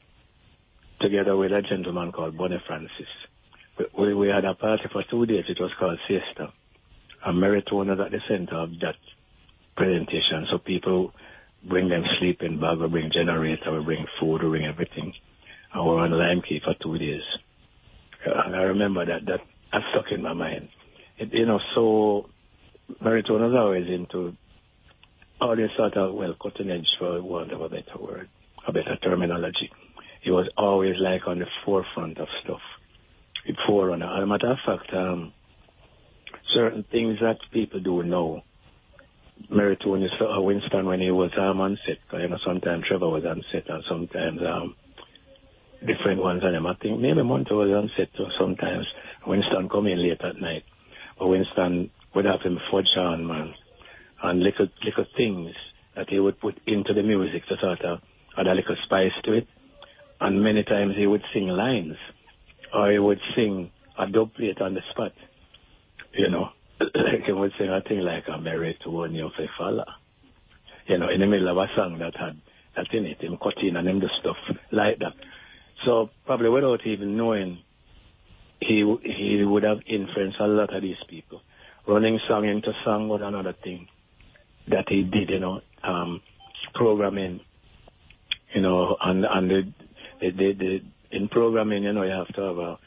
[1.01, 3.09] together with a gentleman called Bonnie Francis
[3.99, 5.45] we, we had a party for two days.
[5.49, 6.53] It was called Siesta.
[7.27, 8.97] And Merritone was at the center of that
[9.77, 10.47] presentation.
[10.51, 11.13] So people
[11.69, 15.13] bring them sleeping bag, we bring generator, we bring food, we bring everything.
[15.75, 17.23] And we're on Lime Cay for two days.
[18.25, 19.41] And I remember that, that,
[19.73, 20.69] that stuck in my mind.
[21.19, 22.31] It, you know, so
[23.03, 24.37] Merritone was always into
[25.41, 28.29] all this sort of, well, cutting edge for want of a better word,
[28.67, 29.71] a better terminology.
[30.23, 32.61] He was always like on the forefront of stuff
[33.67, 34.17] forerunner.
[34.17, 35.33] As a matter of fact, um,
[36.55, 38.43] certain things that people do know.
[39.53, 41.99] Merritone is uh, Winston when he was um, on set.
[42.19, 44.77] You know, sometimes Trevor was on set, and sometimes um,
[45.87, 46.67] different ones on them.
[46.67, 48.09] I think maybe Monty was on set.
[48.39, 48.87] Sometimes
[49.27, 50.65] Winston come in late at night,
[51.19, 53.55] but Winston would have him fudge on man,
[54.23, 55.55] and little little things
[55.97, 58.01] that he would put into the music to sort of
[58.37, 59.47] add a little spice to it.
[60.21, 61.97] And many times he would sing lines
[62.73, 65.13] or he would sing a dub plate on the spot.
[66.13, 66.49] You know,
[66.81, 69.87] like he would sing a thing like married to one of a fella.
[70.87, 72.41] You know, in the middle of a song that had
[72.77, 74.37] that in it, him cut in and him do stuff
[74.73, 75.15] like that.
[75.85, 77.59] So probably without even knowing,
[78.61, 81.41] he he would have influenced a lot of these people.
[81.87, 83.89] Running song into song was another thing
[84.69, 85.31] that he did.
[85.31, 86.21] You know, um,
[86.75, 87.41] programming.
[88.55, 89.73] You know, and and the
[90.21, 90.81] the the, the
[91.15, 92.79] in programming, you know, you have to have a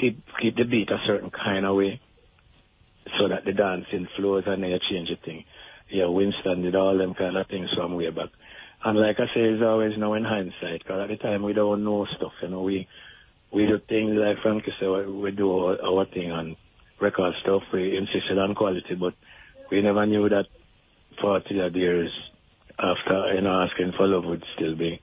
[0.00, 2.00] keep keep the beat a certain kind of way,
[3.18, 5.44] so that the dancing flows and then you change the thing.
[5.90, 8.28] Yeah, Winston did all them kind of things from way back.
[8.84, 11.84] And like I say, it's always now in hindsight, because at the time we don't
[11.84, 12.88] know stuff, you know, we
[13.52, 16.56] we do things like Frankie said, we we do our, thing and
[17.00, 19.14] record stuff, we insisted on quality, but
[19.70, 20.46] we never knew that
[21.20, 22.10] 40 odd years
[22.78, 25.00] after, you know, asking for love would still be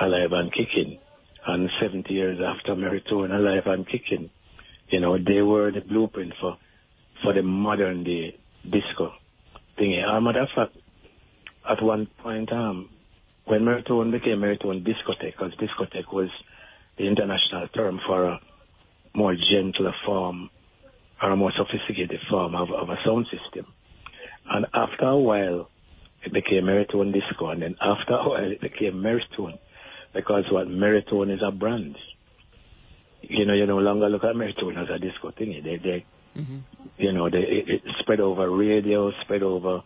[0.00, 0.98] alive and kicking.
[1.46, 4.30] And 70 years after Merritone alive and kicking,
[4.88, 6.58] you know, they were the blueprint for
[7.22, 9.12] for the modern day disco
[9.78, 10.02] thingy.
[10.02, 10.76] As a matter of fact,
[11.68, 12.90] at one point, um,
[13.46, 16.28] when Merritone became Merritone Discotheque, because discotheque was
[16.98, 18.40] the international term for a
[19.14, 20.50] more gentler form
[21.22, 23.66] or a more sophisticated form of, of a sound system.
[24.48, 25.68] And after a while,
[26.24, 29.58] it became Merritone Disco, and then after a while, it became Merritone,
[30.12, 31.96] because what Merritone is a brand.
[33.22, 35.60] You know, you no longer look at Merritone as a disco thing.
[35.64, 36.58] They, they, mm-hmm.
[36.98, 39.82] you know, they it, it spread over radio, spread over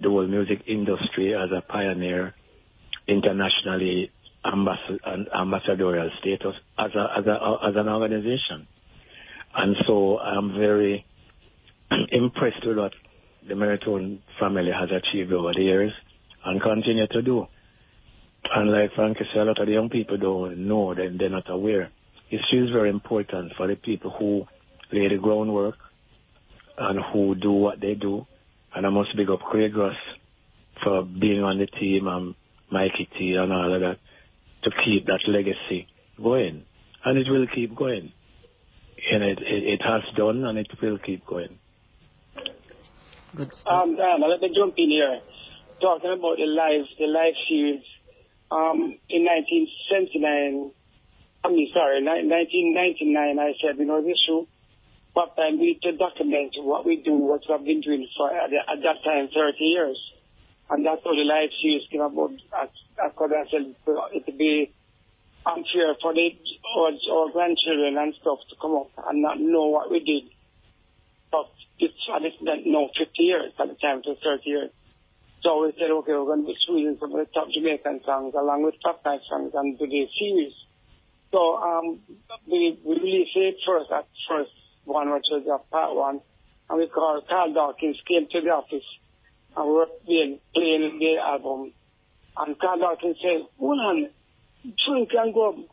[0.00, 2.34] the whole music industry as a pioneer,
[3.08, 4.10] internationally
[4.44, 8.68] ambass- ambassadorial status as a, as a as an organization.
[9.54, 11.04] And so I'm very
[12.12, 12.92] impressed with what
[13.48, 15.92] the Merritone family has achieved over the years
[16.44, 17.46] and continue to do.
[18.54, 21.50] And like Frankie said, a lot of the young people don't know, then they're not
[21.50, 21.90] aware.
[22.30, 22.40] Is
[22.72, 24.44] very important for the people who
[24.92, 25.76] lay the groundwork
[26.76, 28.26] and who do what they do.
[28.74, 29.96] And I must big up Craig Ross
[30.84, 32.34] for being on the team and
[32.70, 33.98] Mikey T and all of that
[34.64, 35.88] to keep that legacy
[36.22, 36.64] going.
[37.04, 38.12] And it will keep going.
[39.12, 41.58] And it, it, it has done and it will keep going.
[43.34, 43.84] Good stuff.
[43.84, 45.20] Um, um, let me jump in here.
[45.80, 47.82] Talking about the live, the live series.
[48.50, 50.72] Um, in 1979,
[51.44, 54.48] I mean, sorry, 1999, I said, you know, this show,
[55.12, 58.50] what time we need to document what we do, what we've been doing for, at,
[58.52, 59.98] at that time, 30 years.
[60.70, 62.32] And that's how the live series came about.
[62.32, 64.72] Because I said it would be
[65.46, 66.28] unfair for the,
[66.76, 70.30] our, our grandchildren and stuff to come up and not know what we did.
[71.32, 71.48] But
[71.78, 74.70] it's, at least no, 50 years at the time, was 30 years.
[75.42, 78.34] So we said, okay, we're going to be choosing some of the top Jamaican songs
[78.34, 80.52] along with top night songs and do the series.
[81.30, 82.00] So um,
[82.46, 84.50] we, we released it first at first
[84.84, 86.20] one, which was a part one,
[86.68, 88.84] and we called Carl Dawkins came to the office
[89.58, 91.72] and were playing, the album.
[92.36, 94.08] And Carl Dawkins said, hold on,
[94.62, 95.64] drink and go.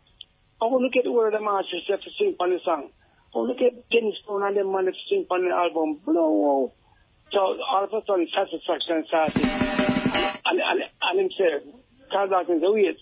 [0.62, 2.90] I want to get of the master to sing on the song.
[2.90, 6.02] I want to get Dennis Stone and them man to sing on the album.
[6.02, 6.74] Blow.
[7.32, 9.46] So all of a sudden satisfaction started.
[9.46, 11.62] And, and, and him said,
[12.10, 12.98] Carl Dawkins said, wait,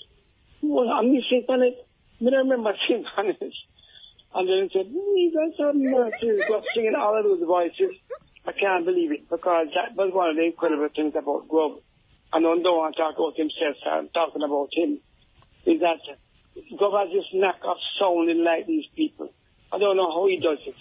[0.63, 1.79] well, I'm missing on it.
[2.19, 3.53] I don't remember singing on it.
[4.35, 6.41] And then he said, Jesus have mercy.
[6.49, 7.95] Got singing all of those voices.
[8.45, 11.79] I can't believe it because that was one of the incredible things about Grub.
[12.33, 14.99] And I don't want to talk about himself, so I'm talking about him.
[15.65, 16.01] Is that
[16.77, 19.29] Grub has this knack of sounding like these people.
[19.71, 20.75] I don't know how he does it.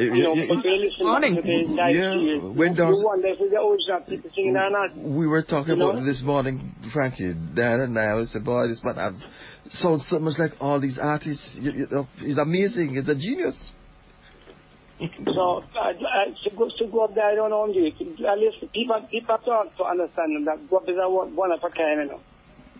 [0.00, 1.36] You know, but they listen Morning.
[1.36, 2.40] to the live Yeah, series.
[2.56, 4.96] when does- You wonder if the original people singing or not.
[4.96, 5.90] We were talking You know?
[5.90, 8.16] about this morning, Frankie, Dan and I.
[8.18, 9.22] I said, boy, this man has
[9.82, 11.44] sounds so much like all these artists.
[11.60, 12.94] You, you know, he's amazing.
[12.94, 13.72] He's a genius.
[15.00, 17.86] So, uh, uh, to, go, to up there, I don't know, you.
[17.86, 22.10] At least people, people talk to understand that Grub is a one, of a kind.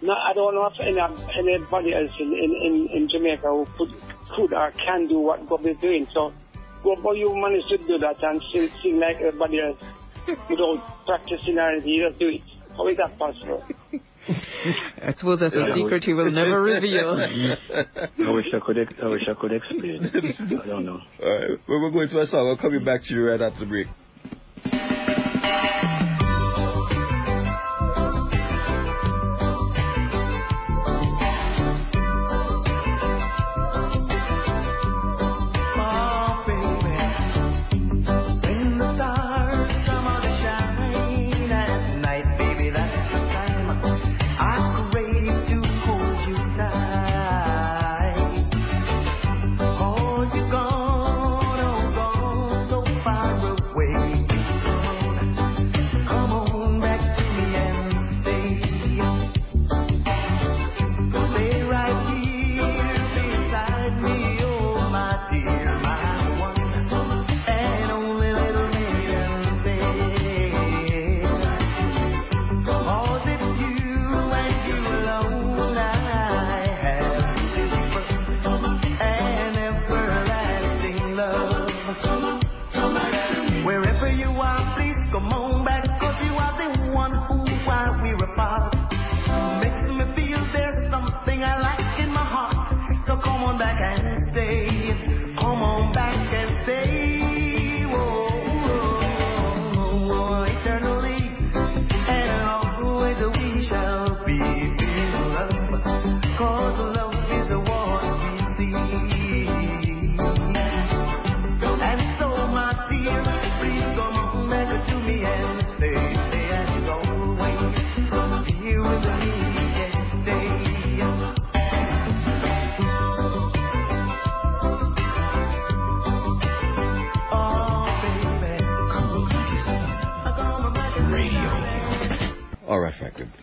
[0.02, 1.00] No, I don't know if any,
[1.38, 3.94] anybody else in, in, in, Jamaica who could,
[4.36, 6.06] could or can do what Grub is doing.
[6.12, 6.32] So,
[6.84, 9.80] how you manage to do that and still sing like everybody else
[10.50, 12.42] without practicing or anything, you just do it.
[12.76, 13.64] How is that possible?
[15.02, 15.74] I suppose that's a Yeah.
[15.74, 17.18] secret you will never reveal.
[17.20, 18.78] I wish I could.
[18.78, 20.10] Ex- I wish I could explain.
[20.62, 21.00] I don't know.
[21.22, 22.46] All right, well, we're going to a song.
[22.46, 23.86] We're coming back to you right after the break.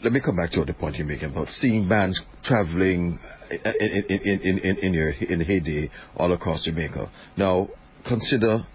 [0.03, 3.19] Let me come back to the point you're making about seeing bands traveling
[3.49, 3.59] in,
[4.09, 7.11] in, in, in, in, your, in heyday all across Jamaica.
[7.37, 7.69] Now,
[8.07, 8.65] consider,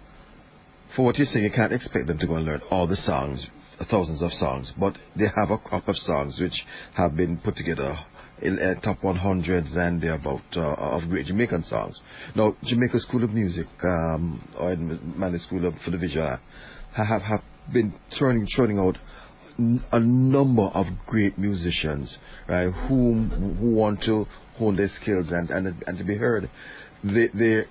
[0.95, 3.45] for what you're saying, you can't expect them to go and learn all the songs,
[3.89, 6.63] thousands of songs, but they have a crop of songs which
[6.95, 7.97] have been put together
[8.41, 11.99] in uh, top 100s and they're about uh, of great Jamaican songs.
[12.35, 16.37] Now, Jamaica School of Music um, or Manley School of, for the Visual
[16.95, 17.41] have, have
[17.71, 18.97] been turning, turning out
[19.57, 23.23] a number of great musicians, right, who,
[23.59, 24.25] who want to
[24.57, 26.49] hone their skills and, and, and to be heard.
[27.03, 27.63] They, they,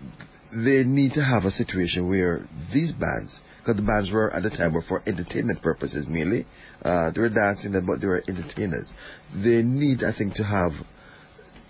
[0.52, 4.50] they need to have a situation where these bands, because the bands were at the
[4.50, 6.46] time were for entertainment purposes mainly,
[6.84, 8.90] uh, they were dancing, but they were entertainers.
[9.34, 10.72] They need, I think, to have,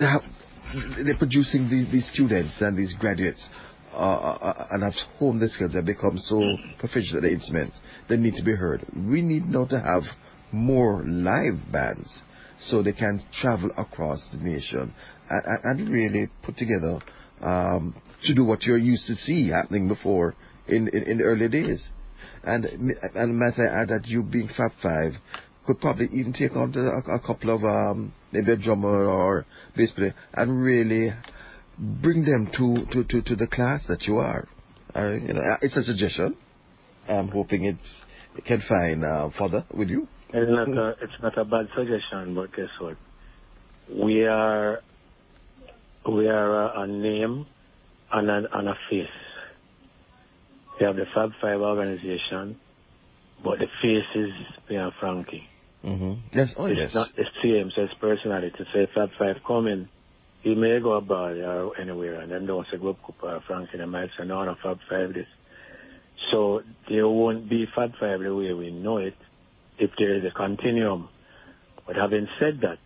[0.01, 0.23] have
[1.05, 3.47] they're producing these, these students and these graduates
[3.93, 7.77] uh, uh, and have honed the skills and become so proficient at the instruments,
[8.09, 8.85] they need to be heard.
[8.95, 10.03] We need now to have
[10.53, 12.09] more live bands
[12.61, 14.95] so they can travel across the nation
[15.29, 17.01] and, and really put together
[17.43, 20.35] um, to do what you're used to see happening before
[20.69, 21.87] in, in, in the early days.
[22.45, 25.13] And and might I add that you being Fab Five
[25.67, 29.91] could probably even take on a, a couple of um, maybe a drummer or bass
[29.93, 31.13] player and really
[31.79, 34.49] bring them to, to, to, to the class that you are.
[34.95, 36.37] Uh, you know, it's a suggestion.
[37.09, 37.79] I'm hoping it's,
[38.37, 40.07] it can find uh, further with you.
[40.35, 42.97] It's not a it's not a bad suggestion, but guess what?
[43.91, 44.81] We are
[46.11, 47.47] we are a, a name
[48.11, 49.07] and a, and a face.
[50.81, 52.59] We have the Fab Five organization,
[53.45, 54.31] but the face is
[54.69, 55.45] Pierre Frankie.
[55.85, 56.39] Mm-hmm.
[56.39, 56.95] Yes, oh it's yes.
[56.95, 58.55] not the same, so it's personality.
[58.57, 59.89] To say Fab Five coming,
[60.43, 63.79] he may go abroad or uh, anywhere, and then don't say go up uh, Frankie,
[63.79, 65.27] and might say no, no Fab Five this.
[66.31, 69.15] So there won't be Fab Five the way we know it
[69.79, 71.09] if there is a continuum.
[71.87, 72.79] But having said that,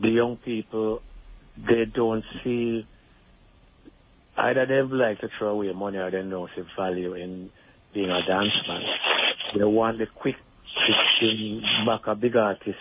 [0.00, 1.00] the young people,
[1.56, 2.86] they don't see,
[4.36, 7.50] either they like to throw away money or they don't see value in
[7.92, 8.82] being a dance man.
[9.56, 10.34] They want the quick,
[11.18, 12.76] quick back a big artist,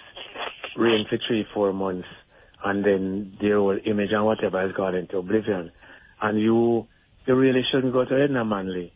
[0.76, 2.08] reign for three, four months,
[2.64, 5.72] and then their whole image and whatever has gone into oblivion.
[6.22, 6.88] And you,
[7.26, 8.94] you really shouldn't go to Edna Manley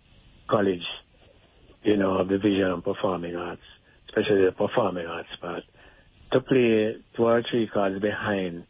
[0.49, 0.85] College,
[1.84, 3.61] you know, of the visual and performing arts
[4.18, 5.64] especially the performing arts part,
[6.31, 8.65] to play two or three cards behind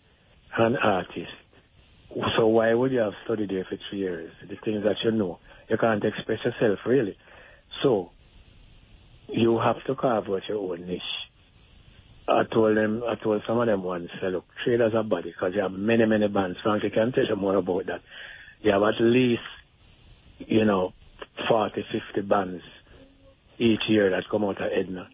[0.58, 1.32] an artist.
[2.38, 4.32] So why would you have studied there for three years?
[4.42, 7.18] The things that you know, you can't express yourself really.
[7.84, 8.12] So
[9.28, 11.02] you have to carve out your own niche.
[12.28, 15.32] I told them, I told some of them once, say, look, trade as a body,
[15.32, 16.58] because you have many, many bands.
[16.62, 18.02] Frankie can tell you more about that.
[18.62, 19.42] You have at least,
[20.40, 20.94] you know,
[21.48, 22.64] 40, 50 bands
[23.58, 25.08] each year that come out of Edna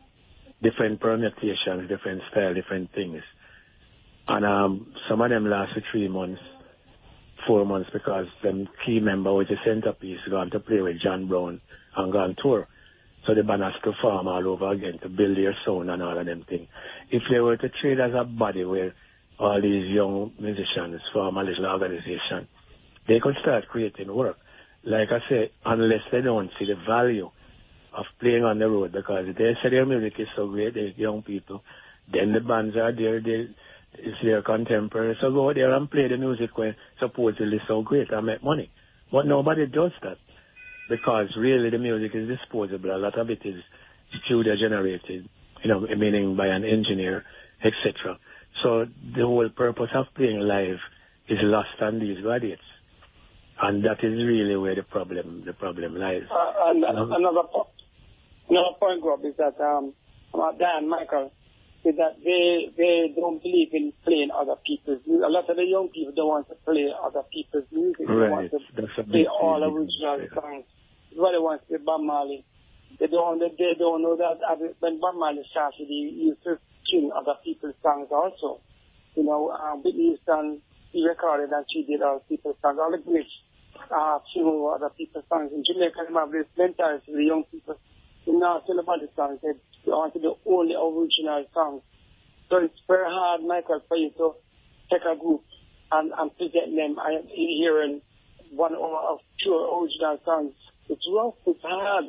[0.64, 3.22] different permutations, different style, different things.
[4.28, 6.42] And um, some of them last for three months,
[7.46, 11.60] four months because them key member was the centerpiece gone to play with John Brown
[11.98, 12.68] and gone tour.
[13.26, 16.18] So the band has to form all over again to build their sound and all
[16.18, 16.68] of them things.
[17.10, 18.94] If they were to trade as a body where
[19.40, 22.48] all these young musicians form a little organization,
[23.08, 24.38] they could start creating work.
[24.84, 27.30] Like I say, unless they don't see the value
[27.96, 31.22] of playing on the road because they say their music is so great, the young
[31.22, 31.64] people.
[32.12, 33.48] Then the bands are there, they,
[34.00, 35.16] it's their contemporary.
[35.22, 38.70] So go there and play the music when supposedly so great and make money.
[39.12, 40.18] But nobody does that
[40.96, 42.96] because really the music is disposable.
[42.96, 43.56] A lot of it is
[44.26, 45.28] studio generated,
[45.64, 47.24] you know, meaning by an engineer,
[47.64, 48.20] etc.
[48.62, 50.80] So the whole purpose of playing live
[51.30, 52.62] is lost on these graduates.
[53.62, 56.24] And that is really where the problem the problem lies.
[56.30, 57.44] Uh, and um, another
[58.50, 59.94] Another point, Rob, is that um,
[60.60, 61.32] Dan Michael
[61.86, 65.26] is that they they don't believe in playing other people's music.
[65.26, 68.08] A lot of the young people don't want to play other people's music.
[68.08, 68.52] Right.
[68.52, 70.34] They want to play all original yeah.
[70.34, 70.66] songs.
[71.16, 72.46] Why they want to play Bob Marley.
[73.00, 74.40] They don't they, they don't know that
[74.80, 76.58] when Bob Marley started, he used to
[76.90, 78.62] sing other people's songs also.
[79.16, 80.62] You know, um, Whitney Houston,
[80.92, 82.80] he recorded and she did other people's songs.
[82.82, 83.30] All the British
[83.90, 85.52] uh, sing other people's songs.
[85.54, 87.78] In Jamaica, they have this mentality the young people
[88.28, 89.40] not tell about the songs.
[89.42, 89.54] They
[89.92, 91.82] want to do only original songs.
[92.50, 94.34] So it's very hard, Michael, for you to
[94.92, 95.44] take a group
[95.92, 98.02] and, and present them and hearing
[98.52, 100.54] one or two original songs.
[100.90, 102.06] It's rough, it's hard.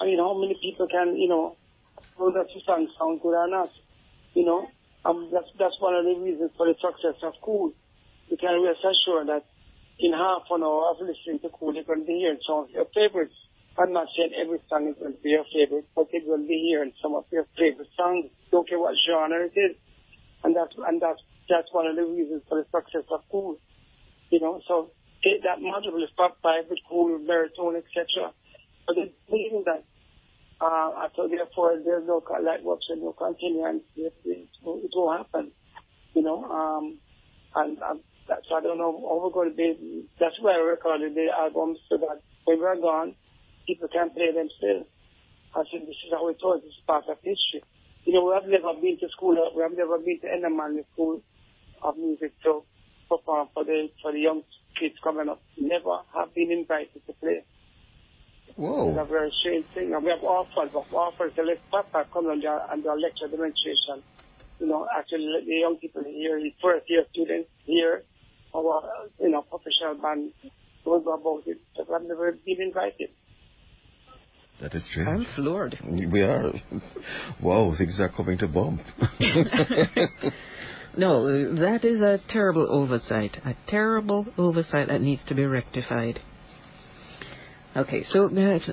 [0.00, 1.56] I mean, how many people can, you know,
[2.18, 3.70] know that song sound good or not?
[4.34, 4.68] You know,
[5.04, 7.72] um, that's, that's one of the reasons for the success of Kool.
[8.28, 9.44] You can rest assured that
[9.98, 12.70] in half an hour of listening to Kool, you're going to be hearing some of
[12.70, 13.34] your favorites
[13.78, 16.66] I'm not saying every song is going to be your favorite, but it will be
[16.66, 18.26] here in some of your favorite songs.
[18.50, 19.76] Don't care what genre it is.
[20.42, 23.56] And that's, and that's, that's one of the reasons for the success of Kool.
[24.30, 24.90] You know, so
[25.22, 28.32] take that module with Pop 5 with Kool, Baritone, etc.
[28.86, 29.84] But the thing that,
[30.60, 35.52] uh, so therefore there's no, like what said, no continuance, it, it, it will happen.
[36.14, 36.98] You know, um,
[37.54, 41.14] and, and that's, I don't know how we're going to be, that's why I recorded
[41.14, 43.14] the album so that when we're gone,
[43.66, 44.86] people can play them still.
[45.54, 46.60] I said, this is how it was.
[46.62, 47.64] This is part of history.
[48.04, 49.36] You know, we have never been to school.
[49.54, 51.22] We have never been to any man school
[51.82, 52.64] of music to
[53.08, 54.42] perform for the for the young
[54.78, 55.40] kids coming up.
[55.56, 57.44] Never have been invited to play.
[58.56, 58.90] Whoa.
[58.90, 59.94] It's a very strange thing.
[59.94, 62.98] And we have offers, but offers to let Papa come and do, and do a
[62.98, 64.02] lecture demonstration.
[64.58, 68.02] You know, actually let the young people here, the first year students here,
[68.52, 68.82] or,
[69.20, 70.32] you know, professional band,
[70.84, 71.58] go about it.
[71.76, 73.10] But I've never been invited.
[74.60, 75.06] That is true.
[75.06, 75.78] I'm floored.
[75.88, 76.50] We are.
[77.40, 78.80] Wow, things are coming to bump.
[80.96, 83.36] no, that is a terrible oversight.
[83.44, 86.20] A terrible oversight that needs to be rectified.
[87.76, 88.28] Okay, so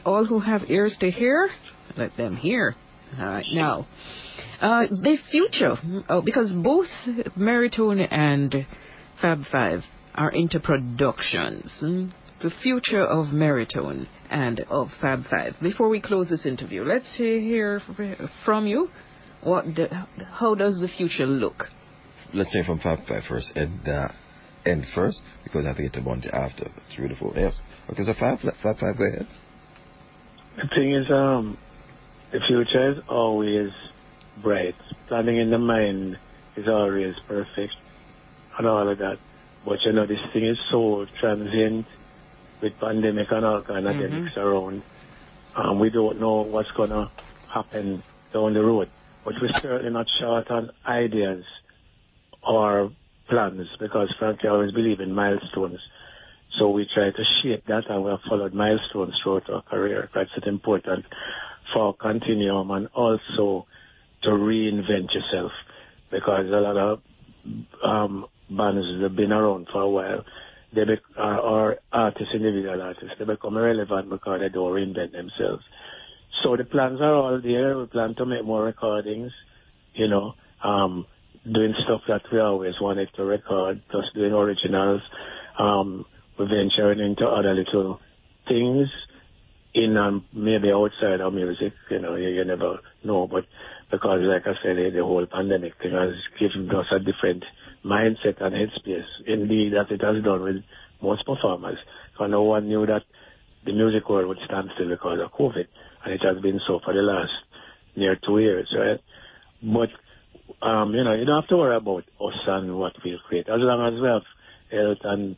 [0.05, 1.49] all who have ears to hear,
[1.97, 2.75] let them hear.
[3.19, 3.87] All right, now,
[4.61, 5.75] uh, the future,
[6.09, 6.87] oh, because both
[7.37, 8.65] Merritone and
[9.21, 9.81] Fab Five
[10.15, 11.69] are into productions.
[11.79, 12.07] Hmm?
[12.41, 15.55] the future of Merritone and of Fab Five.
[15.61, 17.81] Before we close this interview, let's hear
[18.43, 18.89] from you.
[19.41, 19.87] What the,
[20.31, 21.65] how does the future look?
[22.35, 24.09] Let's say from Fab Five first, and uh,
[24.65, 27.33] end first, because I have to get to Monty after through the phone.
[27.35, 27.53] Yes.
[27.89, 29.27] Okay, so Fab, Fab Five, go ahead.
[30.57, 31.57] The thing is, um,
[32.33, 33.69] the future is always
[34.43, 34.75] bright.
[35.07, 36.17] Planning in the mind
[36.57, 37.73] is always perfect,
[38.57, 39.17] and all of that.
[39.63, 41.85] But you know, this thing is so transient
[42.61, 44.13] with pandemic and all kind of mm-hmm.
[44.13, 44.83] headaches around.
[45.55, 47.09] Um, we don't know what's going to
[47.53, 48.03] happen
[48.33, 48.89] down the road.
[49.23, 51.45] But we're certainly not short on ideas
[52.47, 52.91] or
[53.29, 55.79] plans because frankly I always believe in milestones.
[56.59, 60.09] So we try to shape that and we have followed milestones throughout our career.
[60.13, 61.05] That's important
[61.73, 63.65] for continuum and also
[64.23, 65.51] to reinvent yourself
[66.11, 66.99] because a lot of
[67.83, 70.23] um, bands have been around for a while
[70.75, 75.63] they be, uh, or artists, individual artists, they become irrelevant because they don't reinvent themselves.
[76.43, 77.77] So the plans are all there.
[77.77, 79.31] We plan to make more recordings,
[79.93, 81.05] you know, um,
[81.51, 85.01] doing stuff that we always wanted to record, plus doing originals.
[85.59, 86.05] Um,
[86.37, 87.99] we're venturing into other little
[88.47, 88.87] things
[89.73, 93.27] in um, maybe outside of music, you know, you, you never know.
[93.27, 93.43] But
[93.91, 97.43] because, like I said, the, the whole pandemic thing has given us a different
[97.83, 100.63] mindset and headspace, indeed, that it has done with
[101.01, 101.77] most performers.
[102.13, 103.03] Because no one knew that
[103.65, 105.67] the music world would stand still because of COVID,
[106.05, 107.31] and it has been so for the last
[107.97, 108.99] near two years, right?
[109.61, 109.89] But,
[110.61, 113.47] um, you know, you don't have to worry about us and what we'll create.
[113.47, 114.23] As long as we have
[114.71, 115.35] health and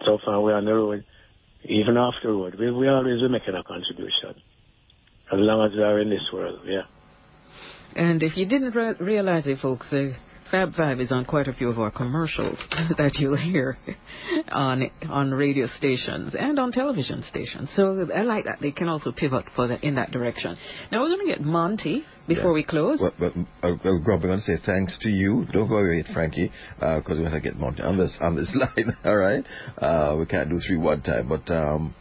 [0.00, 1.04] stuff and we're on the road,
[1.64, 4.42] even afterward, we, we always be making a contribution.
[5.32, 6.82] As long as we are in this world, yeah.
[7.94, 10.12] And if you didn't re- realize it, folks, uh,
[10.52, 12.58] Fab Five is on quite a few of our commercials
[12.98, 13.78] that you'll hear
[14.50, 17.70] on on radio stations and on television stations.
[17.74, 20.54] So I like that they can also pivot for the, in that direction.
[20.92, 22.52] Now we're going to get Monty before yeah.
[22.52, 23.00] we close.
[23.00, 25.46] Well, well, uh, uh we're going to say thanks to you.
[25.54, 28.54] Don't go away, Frankie, because uh, we have to get Monty on this on this
[28.54, 28.94] line.
[29.06, 29.44] All right,
[29.78, 31.94] uh, we can't do three one time, but um,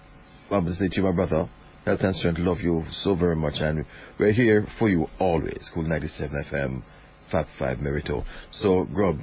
[0.52, 1.49] I'm going to say to you, my brother.
[1.86, 3.86] Health and strength, love you so very much, and
[4.19, 5.68] we're here for you always.
[5.73, 6.84] Kool 97 FM.
[7.32, 8.24] Fab 5 Merito.
[8.52, 9.18] So, Grub,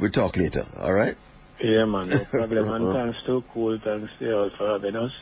[0.00, 1.16] we'll talk later, all right?
[1.60, 2.68] Yeah, man, no problem.
[2.68, 5.12] and thanks to Kool, thanks to you all for having us.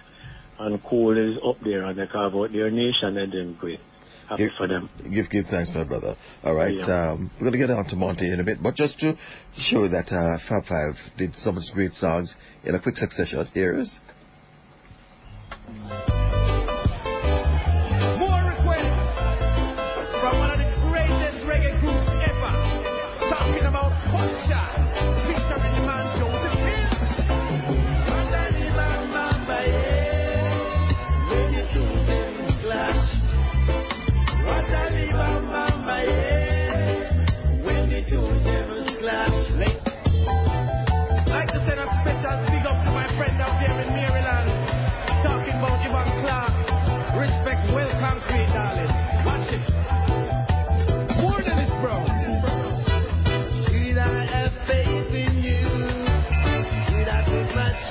[0.59, 3.81] And Kool is up there and they carve out their nation and doing great.
[4.29, 4.89] Happy give, for them.
[5.13, 6.17] Give, give thanks, my brother.
[6.45, 7.13] All right, yeah.
[7.13, 9.15] um, we're going to get on to Monty in a bit, but just to
[9.71, 12.35] show that uh, Fab 5 did some of great songs
[12.65, 13.47] in a quick succession.
[13.53, 13.91] Here's.
[15.63, 16.22] special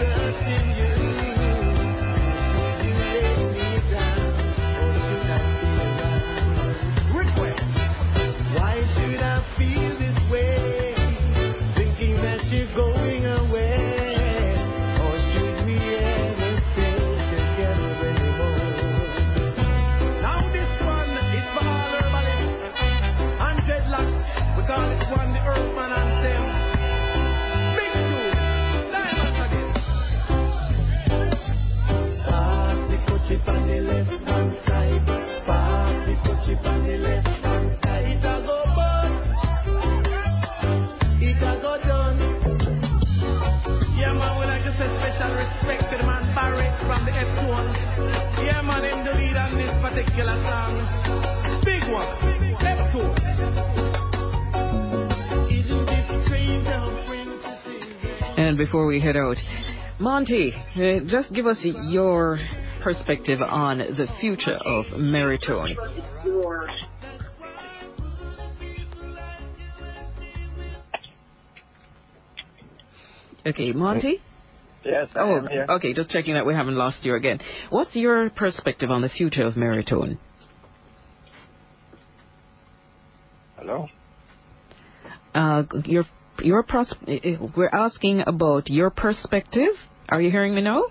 [0.05, 0.90] trust in you.
[58.91, 59.37] We head out,
[60.01, 62.37] Monty, uh, just give us your
[62.83, 65.77] perspective on the future of Merritone.
[73.45, 74.19] Okay, Monty?
[74.83, 75.07] Yes.
[75.15, 75.39] Oh,
[75.69, 77.39] okay, just checking that we haven't lost you again.
[77.69, 80.17] What's your perspective on the future of Merritone?
[83.55, 83.87] Hello?
[85.33, 86.03] Uh, your
[86.43, 86.93] your pros-
[87.55, 89.69] we're asking about your perspective.
[90.09, 90.83] Are you hearing me now?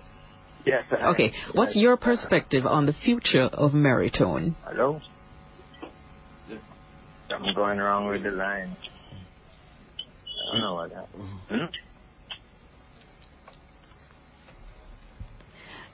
[0.65, 0.83] Yes.
[0.91, 1.13] I am.
[1.13, 1.81] Okay, what's Yes.
[1.81, 4.55] your perspective on the future of Merritone?
[4.65, 5.01] Hello?
[7.29, 8.75] Something going wrong with the line.
[10.49, 11.29] I don't know what happened.
[11.49, 11.65] Hmm?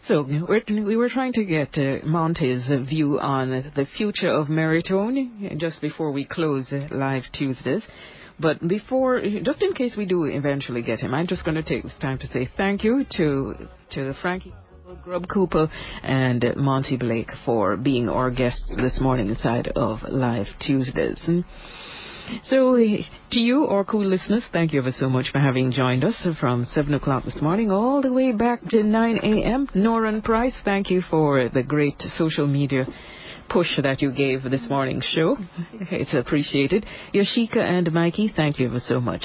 [0.08, 4.48] So we're, we were trying to get uh, Monty's uh, view on the future of
[4.48, 7.84] Merritone uh, just before we close uh, live Tuesdays.
[8.40, 11.84] But before, just in case we do eventually get him, I'm just going to take
[11.84, 13.56] this time to say thank you to
[13.92, 14.54] to Frankie.
[15.04, 15.70] Grub Cooper
[16.02, 21.20] and Monty Blake for being our guests this morning inside of Live Tuesdays.
[22.50, 26.16] So, to you, our cool listeners, thank you ever so much for having joined us
[26.40, 29.68] from 7 o'clock this morning all the way back to 9 a.m.
[29.76, 32.86] Noran Price, thank you for the great social media
[33.50, 35.38] push that you gave this morning's show.
[35.92, 36.86] It's appreciated.
[37.14, 39.24] Yoshika and Mikey, thank you ever so much.